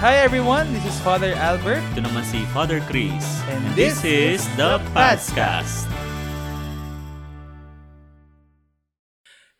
[0.00, 1.84] Hi everyone, this is Father Albert.
[1.92, 3.20] Ito naman si Father Chris.
[3.52, 5.84] And this, this is The Padscast.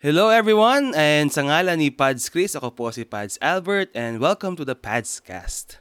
[0.00, 4.56] Hello everyone, and sa ngalan ni Pads Chris, ako po si Pads Albert, and welcome
[4.56, 5.76] to the Padscast.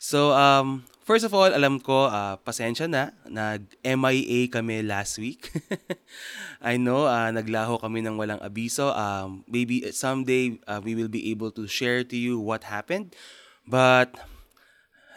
[0.00, 5.52] So, um, first of all, alam ko, uh, pasensya na, nag-MIA kami last week.
[6.64, 8.88] I know, uh, naglaho kami ng walang abiso.
[8.88, 13.12] Um, maybe someday uh, we will be able to share to you what happened.
[13.68, 14.16] But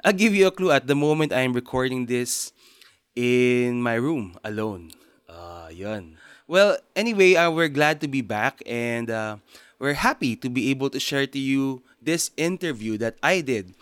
[0.04, 0.72] I'll give you a clue.
[0.72, 2.52] At the moment I'm recording this
[3.16, 4.92] in my room alone.
[5.30, 6.18] Ah, yun.
[6.48, 9.38] Well, anyway, uh, we're glad to be back and uh,
[9.80, 13.74] we're happy to be able to share to you this interview that I did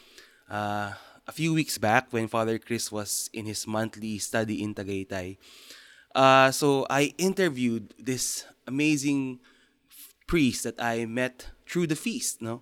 [0.51, 0.93] uh,
[1.25, 5.37] a few weeks back when Father Chris was in his monthly study in Tagaytay.
[6.13, 9.39] Uh, so I interviewed this amazing
[10.27, 12.61] priest that I met through the feast, no?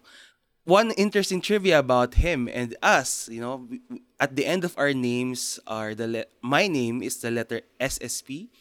[0.68, 3.72] One interesting trivia about him and us, you know,
[4.20, 8.52] at the end of our names are the le- my name is the letter SSP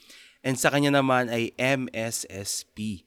[0.47, 3.03] and sa kanya naman ay MSSP.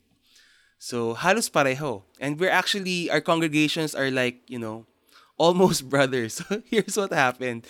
[0.84, 2.04] So halos pareho.
[2.20, 4.84] And we're actually our congregations are like, you know,
[5.40, 6.44] almost brothers.
[6.44, 7.64] So here's what happened.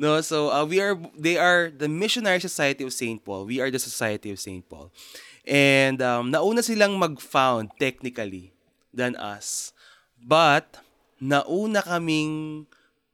[0.00, 3.20] No, so uh, we are they are the Missionary Society of St.
[3.20, 3.44] Paul.
[3.44, 4.64] We are the Society of St.
[4.64, 4.88] Paul.
[5.44, 8.56] And um, nauna silang mag-found technically
[8.96, 9.76] than us.
[10.20, 10.80] But
[11.20, 12.66] nauna kaming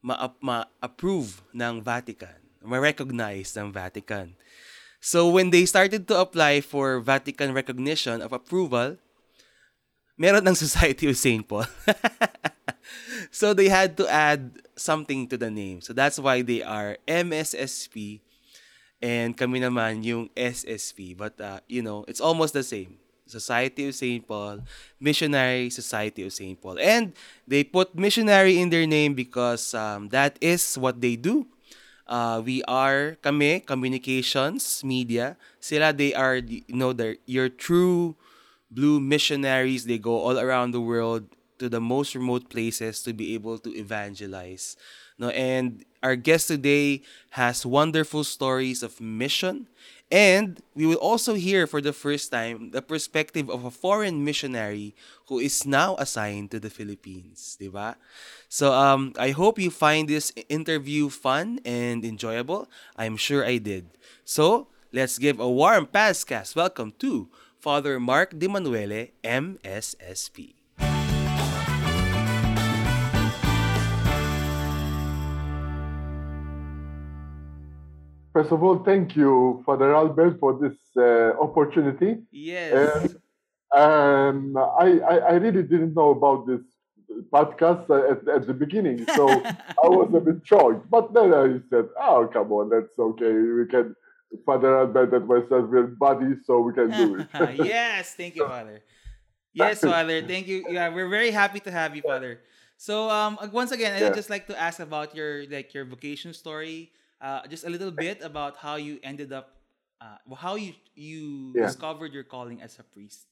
[0.03, 4.35] ma- ma-approve ng Vatican, ma-recognize ng Vatican.
[5.03, 8.99] So when they started to apply for Vatican recognition of approval,
[10.19, 11.47] meron ng Society of St.
[11.47, 11.67] Paul.
[13.31, 15.81] so they had to add something to the name.
[15.81, 18.21] So that's why they are MSSP
[19.03, 21.17] and kami naman yung SSP.
[21.17, 22.99] But uh, you know, it's almost the same.
[23.27, 24.27] Society of St.
[24.27, 24.61] Paul,
[25.01, 26.61] Missionary Society of St.
[26.61, 26.79] Paul.
[26.79, 27.13] And
[27.47, 31.47] they put missionary in their name because um, that is what they do.
[32.07, 38.15] Uh, we are kami communications media sila they are you know they're your true
[38.71, 41.27] blue missionaries they go all around the world
[41.59, 44.77] to the most remote places to be able to evangelize
[45.19, 49.67] no and our guest today has wonderful stories of mission
[50.11, 54.95] and we will also hear for the first time the perspective of a foreign missionary
[55.27, 57.99] who is now assigned to the Philippines, di ba?
[58.49, 62.71] So um I hope you find this interview fun and enjoyable.
[62.95, 63.91] I'm sure I did.
[64.25, 67.29] So, let's give a warm Padscast welcome to
[67.59, 70.56] Father Mark Demanuele, MSSP.
[78.37, 82.19] First of all, thank you, Father Albert, for this uh, opportunity.
[82.31, 83.15] Yes.
[83.75, 86.61] Um, I, I, I really didn't know about this
[87.33, 89.27] podcast at, at the beginning, so
[89.85, 90.91] I was a bit shocked.
[90.91, 93.33] But then I said, oh, come on, that's okay.
[93.33, 93.97] We can,
[94.45, 97.29] Father Albert and myself, we're buddies, so we can do it.
[97.65, 98.83] yes, thank you, Father.
[99.55, 100.21] Yes, Father.
[100.21, 100.67] Thank you.
[100.69, 102.41] Yeah, we're very happy to have you, Father.
[102.77, 104.13] So, um, once again, I'd Yeah.
[104.13, 106.93] just like to ask about your like your vocation story.
[107.21, 109.57] Uh, just a little bit about how you ended up,
[110.01, 111.63] uh, how you you Yeah.
[111.63, 113.27] discovered your calling as a priest.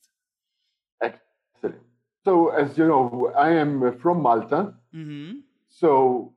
[1.03, 1.83] Excellent.
[2.25, 4.75] So, as you know, I am from Malta.
[4.95, 5.41] Mm-hmm.
[5.69, 6.34] So,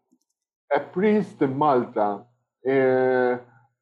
[0.73, 2.25] a priest in Malta,
[2.67, 3.37] uh,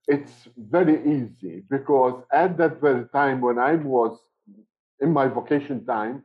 [0.07, 4.19] it's very easy because at that very time when I was
[4.99, 6.23] in my vocation time,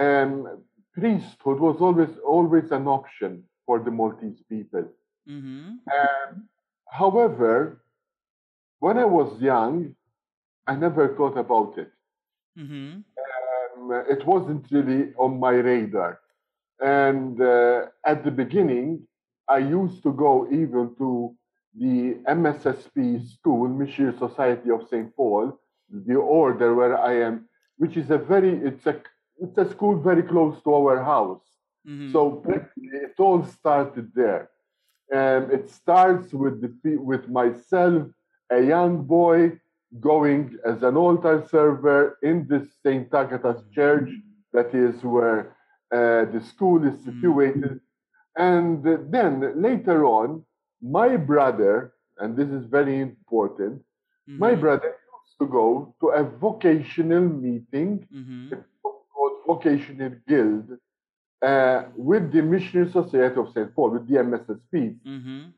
[0.00, 0.62] um,
[0.94, 4.86] priesthood was always always an option for the Maltese people.
[5.28, 5.68] Mm-hmm.
[5.96, 6.48] Um,
[6.90, 7.82] however,
[8.80, 9.94] when I was young,
[10.66, 11.90] I never thought about it
[12.58, 13.00] Mm-hmm.
[13.90, 16.20] um, it wasn't really on my radar.
[16.80, 19.06] And uh, at the beginning,
[19.48, 21.34] I used to go even to
[21.78, 25.14] the MSSP school, Missionary Society of St.
[25.16, 25.58] Paul,
[25.88, 29.00] the order where I am, which is a very, it's a,
[29.40, 31.44] it's a school very close to our house.
[31.86, 32.12] Mm-hmm.
[32.12, 32.42] So
[32.76, 34.50] it all started there.
[35.12, 38.02] Um, it starts with the with myself,
[38.50, 39.58] a young boy,
[40.00, 43.12] going as an altar server in this St.
[43.12, 44.10] Agatha's Church,
[44.52, 45.56] that is where
[45.92, 47.80] uh, the school is situated.
[48.36, 50.44] And then later on,
[50.80, 53.82] my brother, and this is very important,
[54.36, 54.60] my Mhm.
[54.64, 58.64] brother used to go to a vocational meeting Mhm.
[58.82, 60.66] called Vocational Guild
[61.42, 63.74] uh, with the Missionary Society of St.
[63.74, 64.98] Paul, with the MSSP.
[65.06, 65.52] Mhm.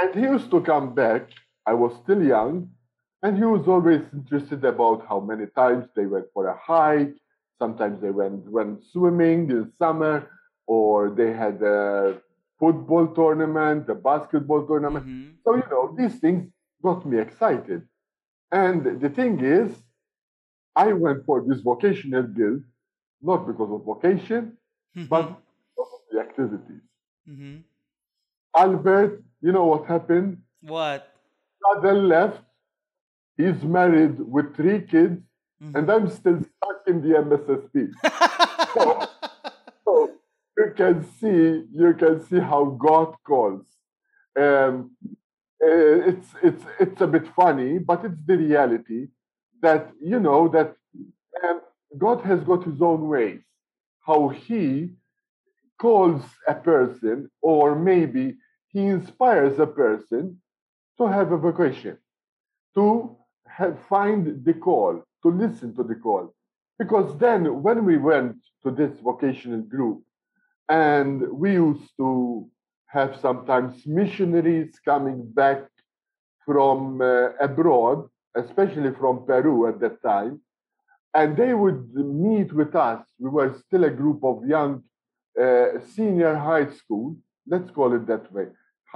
[0.00, 1.30] And he used to come back.
[1.66, 2.70] I was still young,
[3.22, 7.16] and he was always interested about how many times they went for a hike.
[7.58, 10.16] Sometimes they went went swimming in summer,
[10.66, 12.20] or they had a
[12.58, 15.06] football tournament, a basketball tournament.
[15.06, 15.36] Mhm.
[15.44, 16.50] So, you know, these things
[16.82, 17.88] got me excited.
[18.52, 19.84] And the thing is,
[20.76, 22.64] I went for this vocational guild,
[23.22, 24.57] not because of vocation,
[24.94, 26.82] but because of the activities.
[27.28, 27.56] Mm-hmm.
[28.56, 30.38] Albert, you know what happened?
[30.62, 31.12] What?
[31.62, 32.42] Father left.
[33.36, 35.22] He's married with three kids,
[35.62, 35.74] Mhm.
[35.76, 37.92] and I'm still stuck in the MSSP.
[39.84, 40.10] So
[40.56, 43.64] you can see, you can see how God calls.
[44.38, 44.96] Um,
[45.62, 49.08] uh, it's it's it's a bit funny, but it's the reality
[49.62, 50.76] that you know that
[51.44, 51.60] um,
[51.96, 53.40] God has got His own ways.
[54.08, 54.94] How He
[55.78, 58.38] calls a person, or maybe
[58.68, 60.40] He inspires a person
[60.96, 61.98] to have a vocation,
[62.74, 63.16] to
[63.46, 66.34] have, find the call, to listen to the call.
[66.78, 70.02] Because then, when we went to this vocational group,
[70.70, 72.48] and we used to
[72.86, 75.62] have sometimes missionaries coming back
[76.46, 80.40] from uh, abroad, especially from Peru at that time,
[81.18, 83.02] and they would meet with us.
[83.18, 84.72] We were still a group of young
[85.44, 87.16] uh, senior high school,
[87.52, 88.46] let's call it that way,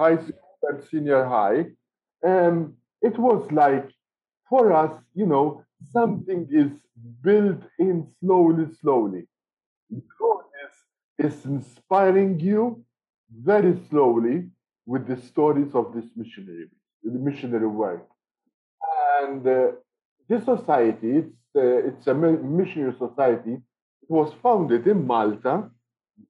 [0.01, 1.59] high school and senior high.
[2.21, 2.55] And
[3.01, 3.87] it was like,
[4.49, 6.71] for us, you know, something is
[7.21, 9.23] built in slowly, slowly.
[10.19, 10.75] God is,
[11.27, 12.85] is inspiring you
[13.51, 14.37] very slowly
[14.85, 16.67] with the stories of this missionary,
[17.03, 18.07] the missionary work.
[19.21, 19.71] And uh,
[20.29, 23.53] this society, it's, uh, it's a missionary society.
[23.53, 25.69] It was founded in Malta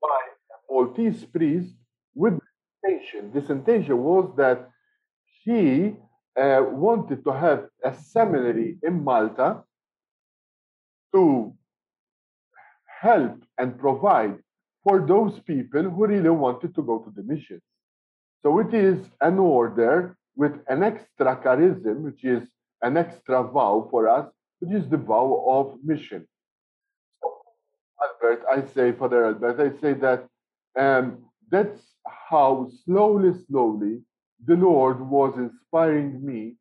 [0.01, 0.19] by
[0.51, 1.73] a Maltese priest
[2.15, 2.39] with
[2.83, 3.31] intention.
[3.33, 4.69] This intention was that
[5.43, 5.93] he
[6.39, 9.63] uh, wanted to have a seminary in Malta
[11.13, 11.53] to
[13.01, 14.39] help and provide
[14.83, 17.61] for those people who really wanted to go to the missions.
[18.41, 22.43] So it is an order with an extra charism, which is
[22.83, 24.27] an extra vow for us,
[24.59, 26.27] which is the vow of mission.
[27.21, 27.33] So,
[28.03, 30.27] Albert, I say, Father Albert, I say that
[30.79, 31.79] um, that's
[32.29, 34.01] how slowly, slowly
[34.45, 36.55] the Lord was inspiring me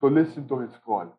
[0.00, 1.14] to listen to his call.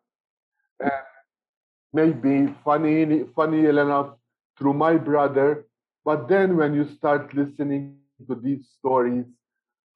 [1.92, 4.14] Maybe funny, funny enough
[4.58, 5.66] through my brother,
[6.04, 7.98] but then when you start listening
[8.28, 9.26] to these stories,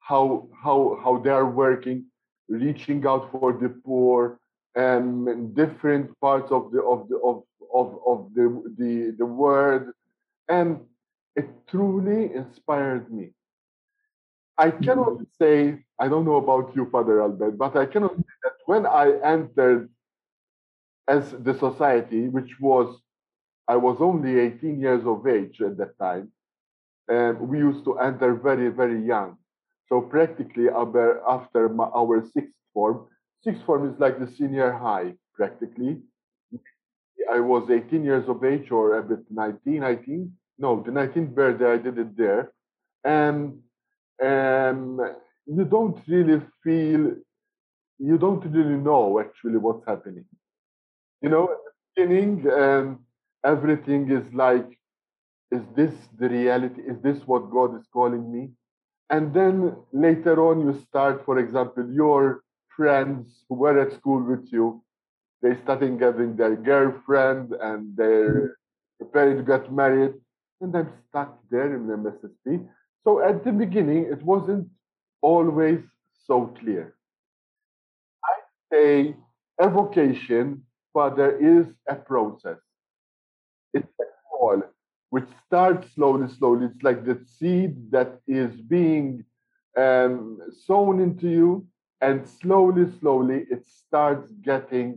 [0.01, 2.05] how how how they are working,
[2.49, 4.39] reaching out for the poor,
[4.76, 8.47] um, in different parts of the of the of of, of the,
[8.79, 9.88] the the world,
[10.49, 10.81] and
[11.37, 13.32] it truly inspired me.
[14.59, 18.56] I cannot say I don't know about you, Father Albert, but I cannot say that
[18.67, 19.91] when I entered
[21.09, 22.97] as the society, which was
[23.69, 26.31] I was only 18 years of age at that time,
[27.09, 29.37] and we used to enter very very young.
[29.88, 33.06] So practically our, after my, our sixth form,
[33.44, 35.99] sixth form is like the senior high practically.
[37.31, 40.32] I was 18 years of age or a bit 19, 19.
[40.58, 42.52] No, the 19th birthday I did it there.
[43.05, 43.61] And
[44.23, 45.00] um,
[45.46, 47.14] you don't really feel,
[47.99, 50.25] you don't really know actually what's happening.
[51.23, 53.00] You know, at the beginning, um,
[53.44, 54.69] everything is like,
[55.51, 56.82] is this the reality?
[56.82, 58.51] Is this what God is calling me?
[59.10, 62.44] And then later on, you start, for example, your
[62.77, 64.83] friends who were at school with you,
[65.43, 68.57] they starting having their girlfriend and they're
[68.99, 70.15] their parents got married,
[70.61, 72.67] and I'm stuck there in the MSSP.
[73.03, 74.69] So at the beginning, it wasn't
[75.21, 75.81] always
[76.27, 76.95] so clear.
[78.25, 78.35] I
[78.73, 79.17] say
[79.59, 80.65] a vocation,
[80.95, 82.59] but there is a process.
[83.73, 84.63] It's a call
[85.11, 86.67] which starts slowly, slowly.
[86.67, 89.25] It's like the seed that is being
[89.77, 91.67] um, sown into you,
[92.06, 94.89] and slowly, slowly, it starts getting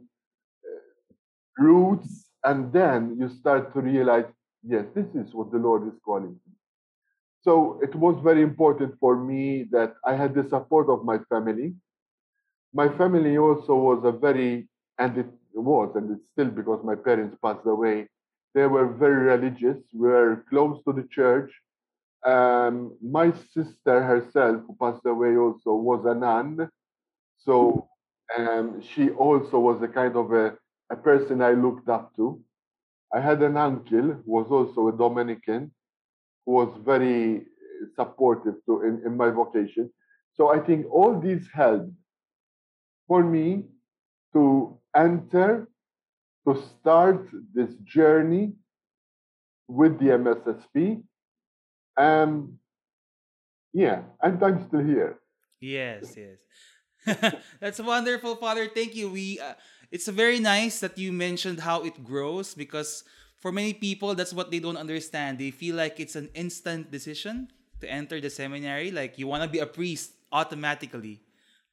[0.68, 2.12] uh, roots,
[2.44, 4.30] and then you start to realize,
[4.64, 6.54] yes, this is what the Lord is calling me.
[7.44, 11.76] So it was very important for me that I had the support of my family.
[12.74, 14.68] My family also was a very,
[15.00, 18.08] and it was, and it's still because my parents passed away
[18.58, 21.52] they were very religious, were close to the church.
[22.26, 26.68] Um, my sister herself, who passed away also, was a nun.
[27.38, 27.89] So
[28.38, 30.58] um, she also was a kind of a,
[30.91, 32.41] a person I looked up to.
[33.13, 35.72] I had an uncle who was also a Dominican,
[36.46, 37.46] who was very
[37.96, 39.91] supportive to in, in my vocation.
[40.34, 41.91] So I think all these helped
[43.08, 43.65] for me
[44.34, 45.67] to enter
[46.48, 48.53] to start this journey
[49.67, 51.03] with the MSSP.
[51.98, 52.60] Um,
[53.74, 55.20] yeah, and I'm still here.
[55.60, 56.39] Yes, yes.
[57.60, 58.68] That's wonderful, Father.
[58.68, 59.10] Thank you.
[59.10, 59.54] We uh,
[59.92, 63.04] it's very nice that you mentioned how it grows because
[63.38, 65.40] for many people that's what they don't understand.
[65.40, 67.50] They feel like it's an instant decision
[67.80, 71.22] to enter the seminary, like you want to be a priest automatically.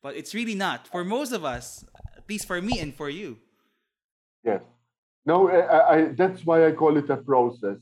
[0.02, 0.86] But it's really not.
[0.88, 1.84] For most of us,
[2.16, 3.38] at least for me and for you.
[4.44, 4.62] Yes.
[5.26, 7.78] No, I, I, that's why I call it a process.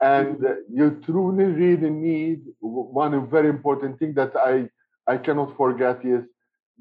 [0.00, 0.42] And
[0.72, 4.70] you truly, really need one very important thing that I,
[5.06, 6.24] I cannot forget is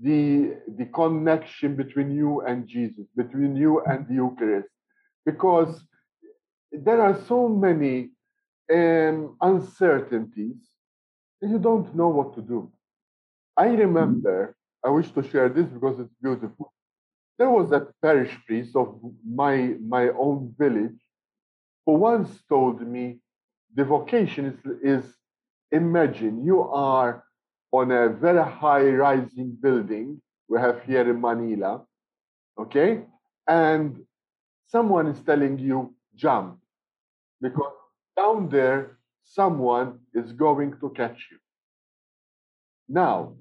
[0.01, 4.69] the, the connection between you and Jesus, between you and the Eucharist.
[5.25, 5.81] Because
[6.71, 8.11] there are so many
[8.73, 10.57] um, uncertainties
[11.41, 12.71] that you don't know what to do.
[13.57, 16.73] I remember, I wish to share this because it's beautiful.
[17.37, 20.99] There was a parish priest of my, my own village
[21.85, 23.19] who once told me
[23.75, 25.15] the vocation is, is
[25.71, 27.23] imagine you are
[27.71, 31.81] on a very high rising building we have here in Manila,
[32.59, 33.01] okay?
[33.47, 34.03] And
[34.67, 36.59] someone is telling you jump
[37.41, 37.73] because
[38.17, 41.37] down there someone is going to catch you.
[42.87, 43.35] Now,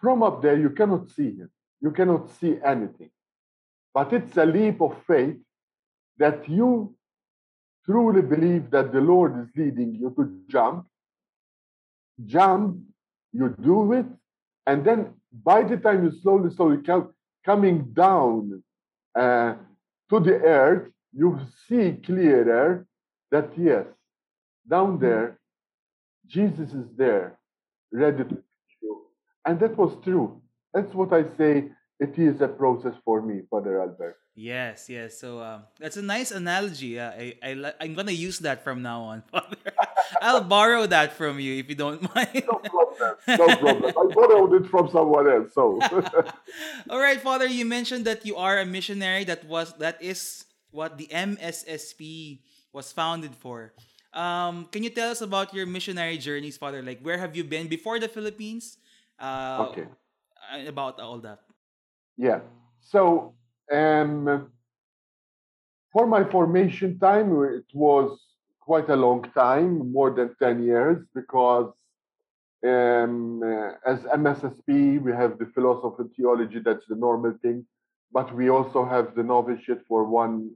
[0.00, 1.50] from up there, you cannot see him,
[1.80, 3.10] you cannot see anything.
[3.94, 5.36] But it's a leap of faith
[6.18, 6.94] that you
[7.84, 10.86] truly believe that the Lord is leading you to jump.
[12.24, 12.78] Jump,
[13.36, 14.06] you do it,
[14.66, 15.14] and then
[15.44, 17.14] by the time you slowly, slowly come,
[17.44, 18.62] coming down
[19.18, 19.54] uh,
[20.10, 21.38] to the earth, you
[21.68, 22.86] see clearer
[23.30, 23.86] that yes,
[24.68, 25.38] down there,
[26.26, 27.38] Jesus is there,
[27.92, 28.42] ready to
[28.82, 29.02] you.
[29.44, 30.42] And that was true.
[30.74, 31.70] That's what I say.
[31.98, 34.16] It is a process for me, Father Albert.
[34.38, 35.18] Yes, yes.
[35.18, 37.00] So um, that's a nice analogy.
[37.00, 39.56] Uh, I, I, I'm gonna use that from now on, Father.
[40.20, 42.44] I'll borrow that from you if you don't mind.
[42.46, 43.16] No problem.
[43.26, 43.84] No problem.
[43.96, 45.54] I borrowed it from someone else.
[45.54, 45.80] So.
[46.90, 47.46] All right, Father.
[47.46, 49.24] You mentioned that you are a missionary.
[49.24, 52.40] That was that is what the MSSP
[52.74, 53.72] was founded for.
[54.12, 56.82] Um, can you tell us about your missionary journeys, Father?
[56.82, 58.76] Like, where have you been before the Philippines?
[59.18, 59.88] Uh, okay.
[60.68, 61.40] About all that.
[62.16, 62.40] Yeah.
[62.80, 63.35] So,
[63.72, 64.50] um,
[65.92, 68.18] for my formation time, it was
[68.60, 71.72] quite a long time, more than 10 years, because
[72.66, 77.64] um, uh, as MSSP, we have the philosophy and theology, that's the normal thing,
[78.12, 80.50] but we also have the novitiate for one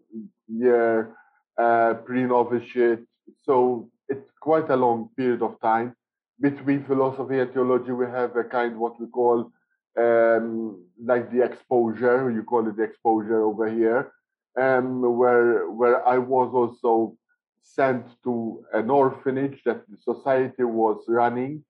[0.48, 1.14] year,
[1.58, 3.04] uh, pre novitiate,
[3.42, 5.94] so it's quite a long period of time.
[6.40, 9.52] Between philosophy and theology, we have a kind what we call
[9.99, 12.30] um, like the exposure.
[12.30, 14.12] You call it the exposure over here,
[14.59, 17.16] um, where where I was also
[17.62, 21.64] sent to an orphanage that the society was running,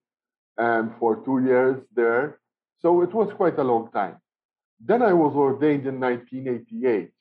[0.57, 2.39] um, for two years there.
[2.79, 4.17] So it was quite a long time.
[4.79, 7.11] Then I was ordained in 1988.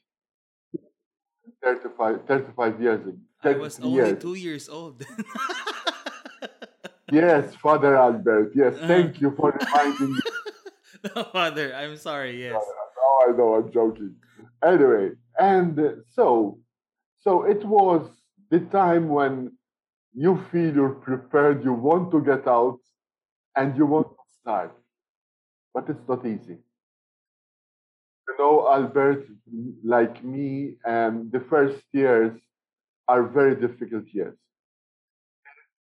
[1.63, 3.19] 35, 35 years ago.
[3.43, 4.23] I was only years.
[4.23, 5.05] two years old.
[7.13, 8.53] yes, Father Albert.
[8.55, 8.87] Yes, uh-huh.
[8.87, 10.21] thank you for reminding me.
[11.17, 12.43] no, Father, I'm sorry.
[12.43, 12.53] Yes.
[12.55, 13.55] No, I know.
[13.55, 14.15] I'm joking.
[14.65, 16.59] Anyway, and uh, so,
[17.21, 18.09] so it was
[18.51, 19.53] the time when
[20.13, 22.79] you feel you're prepared, you want to get out,
[23.57, 24.77] and you want to start,
[25.75, 26.59] but it's not easy.
[28.29, 29.27] You know, Albert,
[29.85, 32.33] like me, and the first years
[33.09, 34.39] are very difficult years.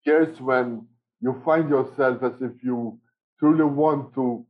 [0.04, 0.86] Years when
[1.20, 2.98] you find yourself as if you
[3.38, 4.44] truly want to.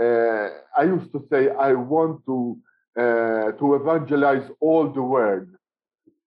[0.00, 2.58] Uh, I used to say, I want to
[2.98, 5.48] uh, to evangelize all the world,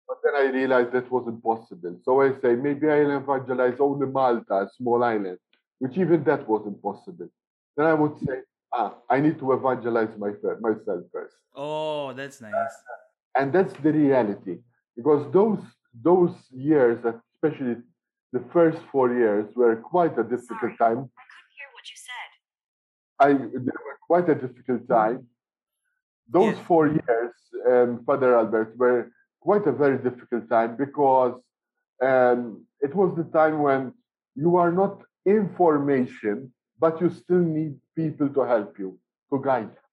[0.08, 2.00] but then I realized that was impossible.
[2.04, 5.40] So I say, maybe I'll evangelize only Malta, a small island,
[5.80, 7.30] which even that was impossible.
[7.76, 8.42] Then I would say,
[8.74, 11.36] ah, I need to evangelize my, myself first.
[11.56, 12.54] Oh, that's nice.
[13.38, 14.58] And that's the reality,
[14.96, 15.64] because those
[16.04, 17.76] those years, especially
[18.32, 21.00] the first four years, were quite a difficult time.
[21.24, 22.30] I couldn't hear what you said.
[23.20, 25.28] I they were quite a difficult time.
[26.28, 26.66] Those yes.
[26.68, 27.34] four years,
[27.68, 29.12] um, Father Albert, were
[29.42, 31.36] quite a very difficult time because
[32.02, 33.94] um, it was the time when
[34.36, 38.98] you are not information, but you still need people to help you,
[39.32, 39.86] to guide you.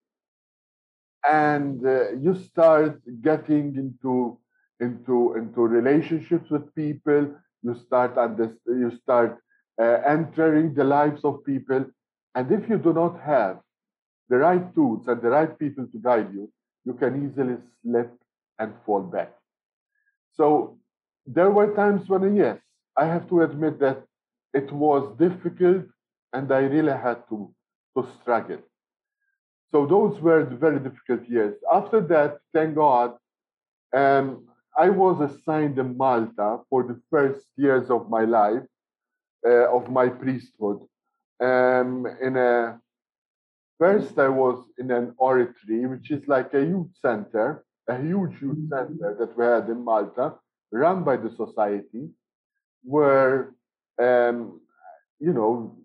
[1.29, 4.39] And uh, you start getting into
[4.79, 9.39] into into relationships with people you start under, you start
[9.81, 11.85] uh, entering the lives of people
[12.37, 13.59] and if you do not have
[14.29, 16.51] the right tools and the right people to guide you
[16.85, 18.13] you can easily slip
[18.61, 19.33] and fall back
[20.39, 20.79] so
[21.27, 22.59] there were times when yes
[22.97, 24.05] i have to admit that
[24.61, 25.85] it was difficult
[26.33, 27.53] and I really had to,
[27.97, 28.63] to struggle.
[29.71, 31.57] So those were very difficult years.
[31.73, 33.15] After that, thank God,
[33.95, 34.47] um,
[34.79, 38.63] I was assigned in Malta for the first years of my life,
[39.47, 40.81] uh, of my priesthood.
[41.41, 42.81] Um, in a
[43.79, 48.69] first, I was in an oratory, which is like a youth center, a huge youth
[48.71, 50.35] center that we had in Malta,
[50.73, 52.09] run by the society,
[52.83, 53.55] where
[53.99, 54.61] um,
[55.19, 55.77] you know,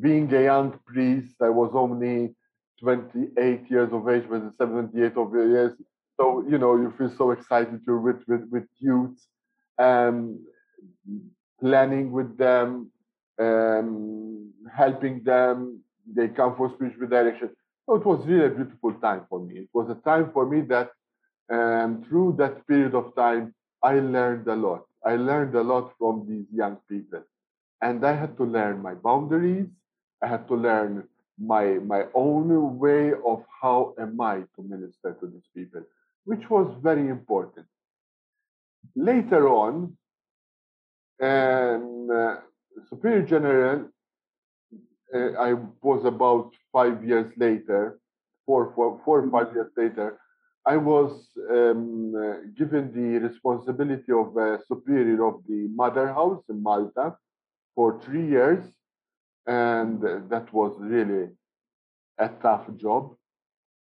[0.00, 2.34] being a young priest, I was only
[2.80, 5.72] 28 years of age, but 78 of years.
[6.16, 9.18] So, you know, you feel so excited you're with, with, with youth
[9.78, 10.38] and
[11.60, 12.90] planning with them,
[13.38, 15.82] um, helping them.
[16.14, 17.50] They come for spiritual direction.
[17.86, 19.60] So it was really a beautiful time for me.
[19.60, 20.90] It was a time for me that
[21.50, 24.84] um, through that period of time, I learned a lot.
[25.04, 27.22] I learned a lot from these young people.
[27.80, 29.68] And I had to learn my boundaries.
[30.22, 31.64] I had to learn my,
[31.94, 35.82] my own way of how am I to minister to these people,
[36.24, 37.66] which was very important.
[38.96, 39.96] Later on,
[41.22, 42.38] um,
[42.88, 43.88] Superior General,
[45.14, 47.98] uh, I was about five years later,
[48.46, 50.18] four, four, four or five years later,
[50.66, 56.62] I was um, uh, given the responsibility of a superior of the mother house in
[56.62, 57.16] Malta
[57.74, 58.64] for three years.
[59.46, 61.28] And that was really
[62.18, 63.14] a tough job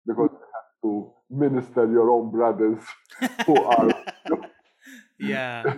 [0.06, 2.80] because you have to minister your own brothers
[3.46, 3.90] who are.
[5.18, 5.74] yeah.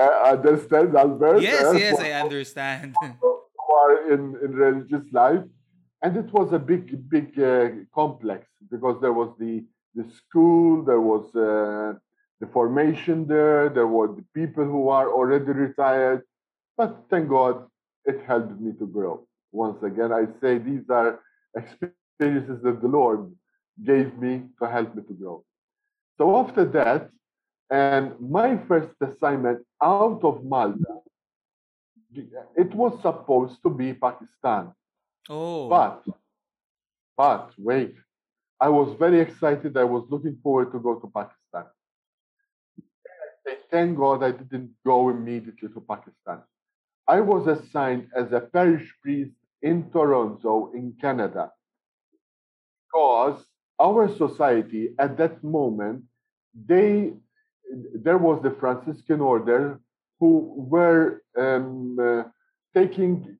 [0.00, 1.42] Uh, understand, Albert?
[1.42, 2.96] Yes, uh, yes, I understand.
[3.70, 5.42] who are in, in religious life.
[6.02, 9.64] And it was a big, big uh, complex because there was the,
[9.94, 11.98] the school, there was uh,
[12.40, 16.22] the formation there, there were the people who are already retired.
[16.78, 17.66] But thank God
[18.06, 19.26] it helped me to grow.
[19.52, 21.20] Once again, I say these are
[21.54, 23.30] experiences that the Lord
[23.84, 25.44] gave me to help me to grow.
[26.16, 27.10] So after that,
[27.70, 31.00] and my first assignment out of Malta,
[32.12, 34.72] it was supposed to be Pakistan.
[35.28, 35.68] Oh.
[35.68, 36.04] But,
[37.16, 37.94] but wait,
[38.60, 39.76] I was very excited.
[39.76, 41.70] I was looking forward to go to Pakistan.
[43.70, 46.42] Thank God I didn't go immediately to Pakistan.
[47.06, 51.52] I was assigned as a parish priest in Toronto, in Canada,
[52.86, 53.44] because
[53.80, 56.04] our society at that moment,
[56.66, 57.12] they
[57.94, 59.80] there was the Franciscan order
[60.18, 62.22] who were um, uh,
[62.74, 63.38] taking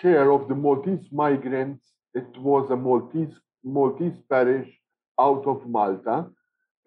[0.00, 1.84] care of the Maltese migrants.
[2.14, 4.68] It was a Maltese Maltese parish
[5.20, 6.26] out of Malta.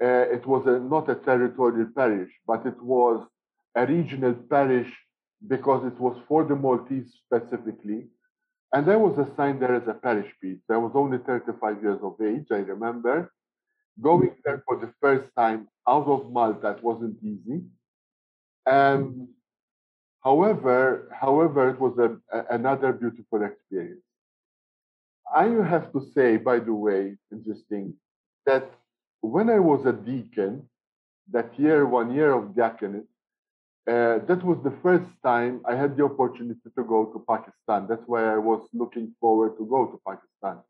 [0.02, 3.26] Uh, it was a, not a territorial parish, but it was
[3.76, 4.92] a regional parish
[5.48, 8.08] because it was for the Maltese specifically.
[8.74, 10.64] And I was assigned there as a parish priest.
[10.70, 13.32] I was only 35 years of age, I remember.
[14.02, 17.64] Going there for the first time out of Malta, wasn't easy.
[18.68, 19.30] And
[20.24, 24.04] however, however, it was a, a- another beautiful experience.
[25.36, 27.94] I have to say, by the way, interesting,
[28.46, 28.70] that
[29.22, 30.70] when I was a deacon,
[31.32, 33.08] that year, one year of diaconate,
[33.88, 37.88] uh, that was the first time I had the opportunity to go to Pakistan.
[37.88, 40.64] That's why I was looking forward to go to Pakistan.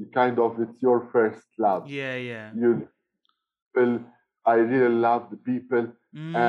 [0.00, 1.88] You kind of, it's your first love.
[1.88, 2.52] Yeah, yeah.
[2.62, 2.88] You
[3.74, 4.00] people,
[4.46, 5.84] I really love the people,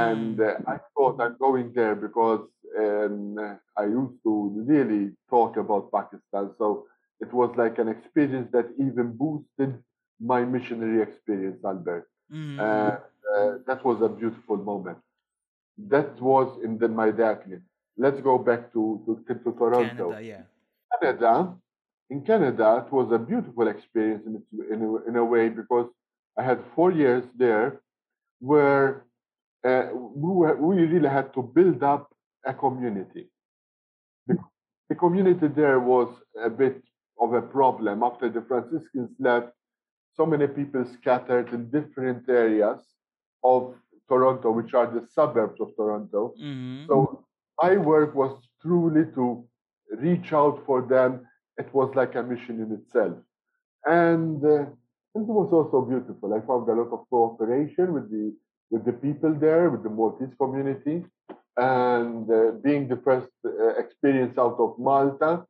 [0.02, 0.48] and Mm.
[0.50, 2.44] uh, I thought I'm going there because
[2.84, 3.38] um,
[3.82, 4.34] I used to
[4.72, 6.46] really talk about Pakistan.
[6.60, 6.88] So
[7.26, 9.72] it was like an experience that even boosted
[10.20, 12.08] my missionary experience, Albert.
[12.32, 12.60] Mm.
[12.70, 13.00] And
[13.36, 15.00] uh, that was a beautiful moment.
[15.94, 17.66] That was in the, my diaconate.
[17.98, 20.10] Let's go back to, to, to Toronto.
[20.12, 20.44] Canada, yeah.
[21.02, 21.56] Canada,
[22.12, 24.36] in Canada, it was a beautiful experience in,
[24.74, 25.88] in, a, in a way because
[26.38, 27.82] I had four years there
[28.40, 29.06] where
[29.66, 32.14] uh, we, were, we really had to build up
[32.46, 33.30] a community.
[34.28, 34.38] The,
[34.90, 36.10] the community there was
[36.44, 36.84] a bit
[37.20, 39.54] of a problem after the Franciscans left.
[40.14, 42.80] So many people scattered in different areas
[43.44, 43.74] of
[44.10, 46.34] Toronto, which are the suburbs of Toronto.
[46.38, 46.88] Mhm.
[46.88, 47.26] So
[47.62, 49.48] my work was truly to
[50.06, 51.26] reach out for them.
[51.58, 53.18] It was like a mission in itself.
[53.86, 54.64] And uh,
[55.14, 56.34] it was also beautiful.
[56.34, 58.34] I found a lot of cooperation with the
[58.70, 61.04] with the people there, with the Maltese community,
[61.58, 65.46] and uh, being the first uh, experience out of Malta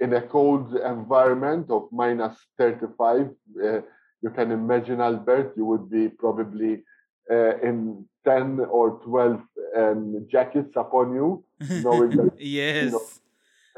[0.00, 3.30] in a cold environment of minus 35.
[3.64, 3.80] Uh,
[4.22, 6.82] you can imagine, Albert, you would be probably
[7.30, 9.40] uh, in 10 or 12
[9.76, 11.44] um, jackets upon you,
[11.82, 12.92] knowing that yes.
[12.92, 13.02] know,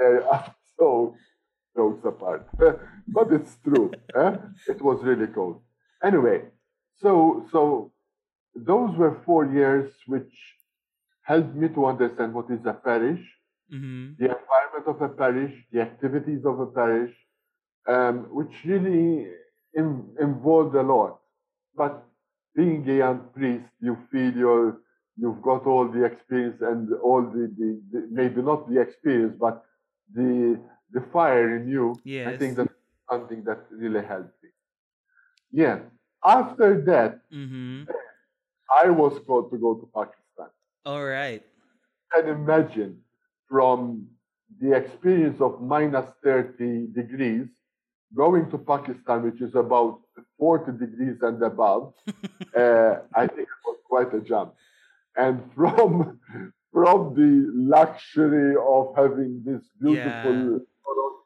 [0.05, 1.15] Uh, so,
[1.79, 2.43] jokes apart.
[3.17, 3.89] but it's true.
[4.23, 4.33] eh?
[4.73, 5.57] It was really cold.
[6.11, 6.39] Anyway,
[7.03, 7.13] so
[7.53, 7.63] so
[8.71, 10.33] those were four years which
[11.33, 13.25] helped me to understand what is a parish,
[13.77, 14.05] Mm-hmm.
[14.21, 17.15] the environment of a parish, the activities of a parish,
[17.95, 19.27] um, which really
[19.81, 19.89] in,
[20.29, 21.13] involved a lot.
[21.81, 21.95] But
[22.57, 24.71] being a young priest, you feel you're,
[25.21, 29.57] you've got all the experience and all the, the, the maybe not the experience, but
[30.15, 30.31] the
[30.93, 31.95] the fire in you.
[32.29, 32.73] I think that's
[33.11, 34.51] something that really helped me.
[35.53, 35.79] Yeah.
[36.25, 37.85] After that, Mm-hmm.
[38.85, 40.51] I was called to go to Pakistan.
[40.85, 41.43] All right.
[42.15, 43.01] can imagine
[43.49, 44.07] from
[44.61, 47.47] the experience of minus 30 degrees
[48.15, 50.01] going to Pakistan, which is about
[50.39, 51.93] 40 degrees and above,
[52.57, 54.55] uh, I think it was quite a jump.
[55.17, 56.19] And from
[56.73, 60.61] from the luxury of having this beautiful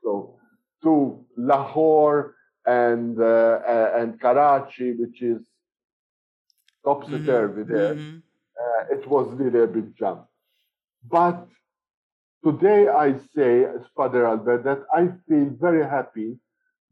[0.03, 0.39] Toronto
[0.83, 2.35] to Lahore
[2.67, 5.41] and uh, uh, and Karachi, which is
[6.85, 8.23] topsy turvy there Mhm.
[8.63, 10.27] uh, it was really a big jump.
[11.09, 11.49] But
[12.45, 16.39] today I say, as Father Albert, that I feel very happy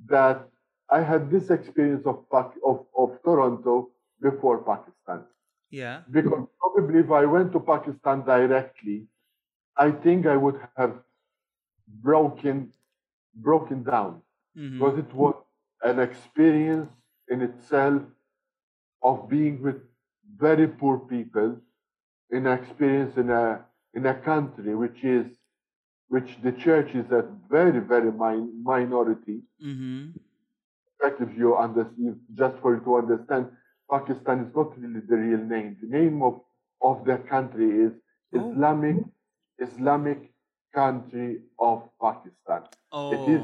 [0.06, 0.48] that
[0.90, 2.24] I had this experience of,
[2.64, 5.24] of, of Toronto before Pakistan.
[5.70, 6.02] Yeah.
[6.10, 9.08] Because probably if I went to Pakistan directly,
[9.76, 11.02] I think I would have
[12.02, 12.72] broken
[13.34, 14.22] broken down
[14.56, 14.78] Mhm.
[14.78, 15.34] because it was
[15.84, 16.90] an experience
[17.28, 18.02] in itself
[19.02, 19.76] of being with
[20.36, 21.56] very poor people
[22.30, 23.64] in an experience in a
[23.94, 25.26] in a country which is
[26.08, 30.14] which the church is a very very min- minority Mhm.
[31.02, 33.46] in if you understand just for you to understand
[33.90, 36.34] pakistan is not really the real name the name of
[36.90, 37.92] of the country is
[38.34, 38.40] Oh.
[38.40, 38.96] islamic
[39.66, 40.20] islamic
[40.74, 43.10] country of pakistan Oh.
[43.16, 43.42] it is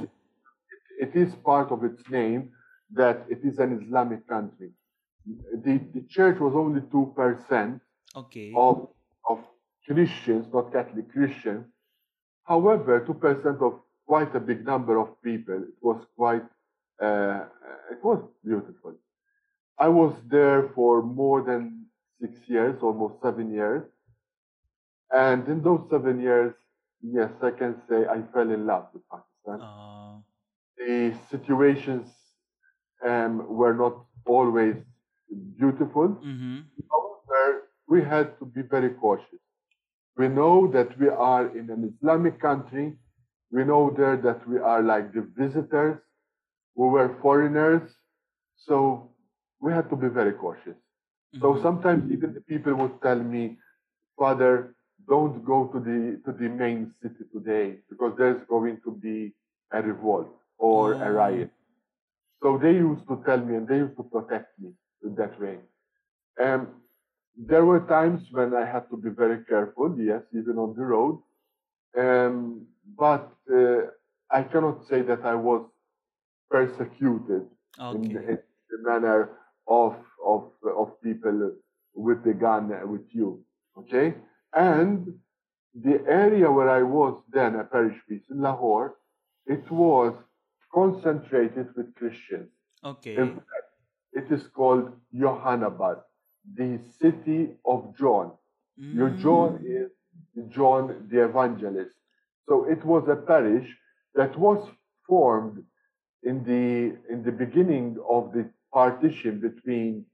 [1.04, 2.50] it is part of its name
[2.90, 4.70] that it is an Islamic country.
[5.64, 7.80] The, the church was only 2%
[8.16, 8.52] Okay.
[8.56, 8.88] of,
[9.28, 9.38] of
[9.86, 11.66] Christians, not Catholic Christians.
[12.44, 15.56] However, 2% of quite a big number of people.
[15.72, 16.44] It was quite,
[17.02, 17.44] uh,
[17.90, 18.94] it was beautiful.
[19.78, 21.86] I was there for more than
[22.20, 23.82] six years, almost seven years.
[25.12, 26.54] And in those seven years,
[27.02, 30.20] yes, I can say I fell in love with Pakistan Uh,
[30.78, 32.06] the situations
[33.06, 34.76] um, were not always
[35.58, 36.08] beautiful.
[36.08, 36.64] mhm.
[36.92, 39.40] However, we had to be very cautious.
[40.16, 42.98] We know that we are in an Islamic country.
[43.52, 45.98] We know there that we are like the visitors.
[46.76, 47.96] We were foreigners.
[48.56, 48.76] So
[49.60, 50.78] we had to be very cautious.
[51.40, 51.62] So Mhm.
[51.62, 53.58] sometimes even the people would tell me,
[54.18, 54.75] Father,
[55.08, 59.32] don't go to the to the main city today because there's going to be
[59.72, 61.50] a revolt or a riot.
[62.42, 64.70] So they used to tell me and they used to protect me
[65.04, 65.58] in that way.
[66.42, 66.68] Um,
[67.36, 71.22] there were times when I had to be very careful, yes, even on the road.
[71.98, 72.66] Um,
[72.96, 73.78] but uh,
[74.30, 75.66] I cannot say that I was
[76.50, 77.46] persecuted
[77.96, 78.38] in, the, in
[78.70, 79.30] the manner
[79.68, 81.52] of, of, of people
[81.94, 83.42] with the gun with you.
[83.78, 84.14] Okay?
[84.54, 85.18] And
[85.74, 88.96] the area where I was then, a parish priest in Lahore,
[89.46, 90.14] it was
[90.72, 92.50] concentrated with Christians.
[92.84, 93.16] Okay.
[93.16, 93.70] In fact,
[94.12, 96.00] it is called Youhanabad,
[96.54, 98.32] the city of John.
[98.76, 99.70] Your John Mm.
[99.80, 99.90] is
[100.56, 101.94] John the Evangelist.
[102.46, 103.68] So it was a parish
[104.14, 104.60] that was
[105.06, 105.64] formed
[106.22, 110.04] in the in the beginning of the partition between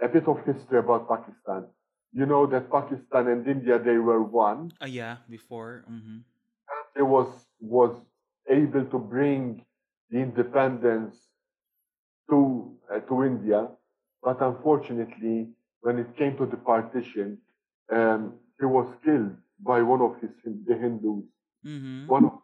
[0.00, 1.66] a bit of history about Pakistan.
[2.14, 4.72] You know that Pakistan and India they were one.
[4.80, 5.18] Ah, yeah.
[5.28, 5.84] Before.
[5.88, 6.24] mhm.
[6.94, 8.04] They was was
[8.48, 9.64] able to bring
[10.10, 11.30] the independence
[12.30, 13.68] to uh, to India,
[14.22, 15.48] but unfortunately,
[15.80, 17.38] when it came to the partition,
[17.90, 21.24] um, he was killed by one of his the Hindus,
[21.64, 22.06] Mhm.
[22.06, 22.40] one of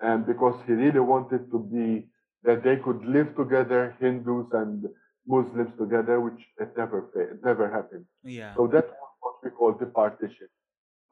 [0.00, 2.08] and because he really wanted to be
[2.44, 4.88] that they could live together, Hindus and
[5.26, 8.06] Muslims together, which it never it never happened.
[8.24, 8.54] Yeah.
[8.56, 10.48] So that was what we call the partition.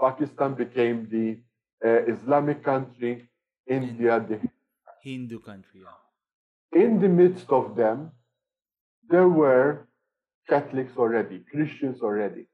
[0.01, 1.39] Pakistan became the
[1.87, 3.29] uh, Islamic country,
[3.67, 4.41] India the
[5.03, 5.81] Hindu country.
[5.85, 6.83] Yeah.
[6.83, 8.11] in the midst of them,
[9.09, 9.89] there were
[10.49, 12.47] Catholics already, Christians already.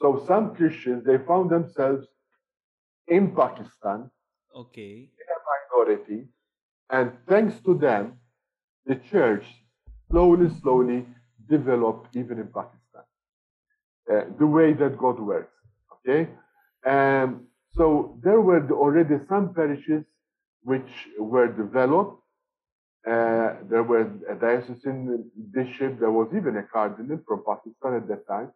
[0.00, 2.06] So some Christians, they found themselves
[3.08, 4.10] in Pakistan,
[4.54, 5.08] Okay.
[5.20, 6.28] In a minority,
[6.90, 8.18] and thanks to them,
[8.86, 9.44] the church
[10.10, 11.06] slowly, slowly
[11.48, 13.04] developed even in Pakistan.
[14.10, 15.54] Uh, the way that God works,
[15.94, 16.20] okay?
[16.84, 17.46] Um,
[17.78, 20.04] So there were already some parishes
[20.70, 20.92] which
[21.32, 22.16] were developed.
[23.14, 25.92] Uh, there were a diocesan bishop.
[26.02, 28.50] There was even a cardinal from Pakistan at that time.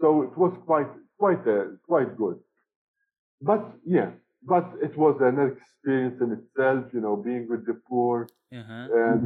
[0.00, 2.38] So it was quite, quite, uh, quite good.
[3.40, 4.10] But yeah,
[4.42, 6.92] but it was an experience in itself.
[6.94, 8.16] You know, being with the poor
[8.60, 8.86] Uh-huh.
[9.04, 9.22] and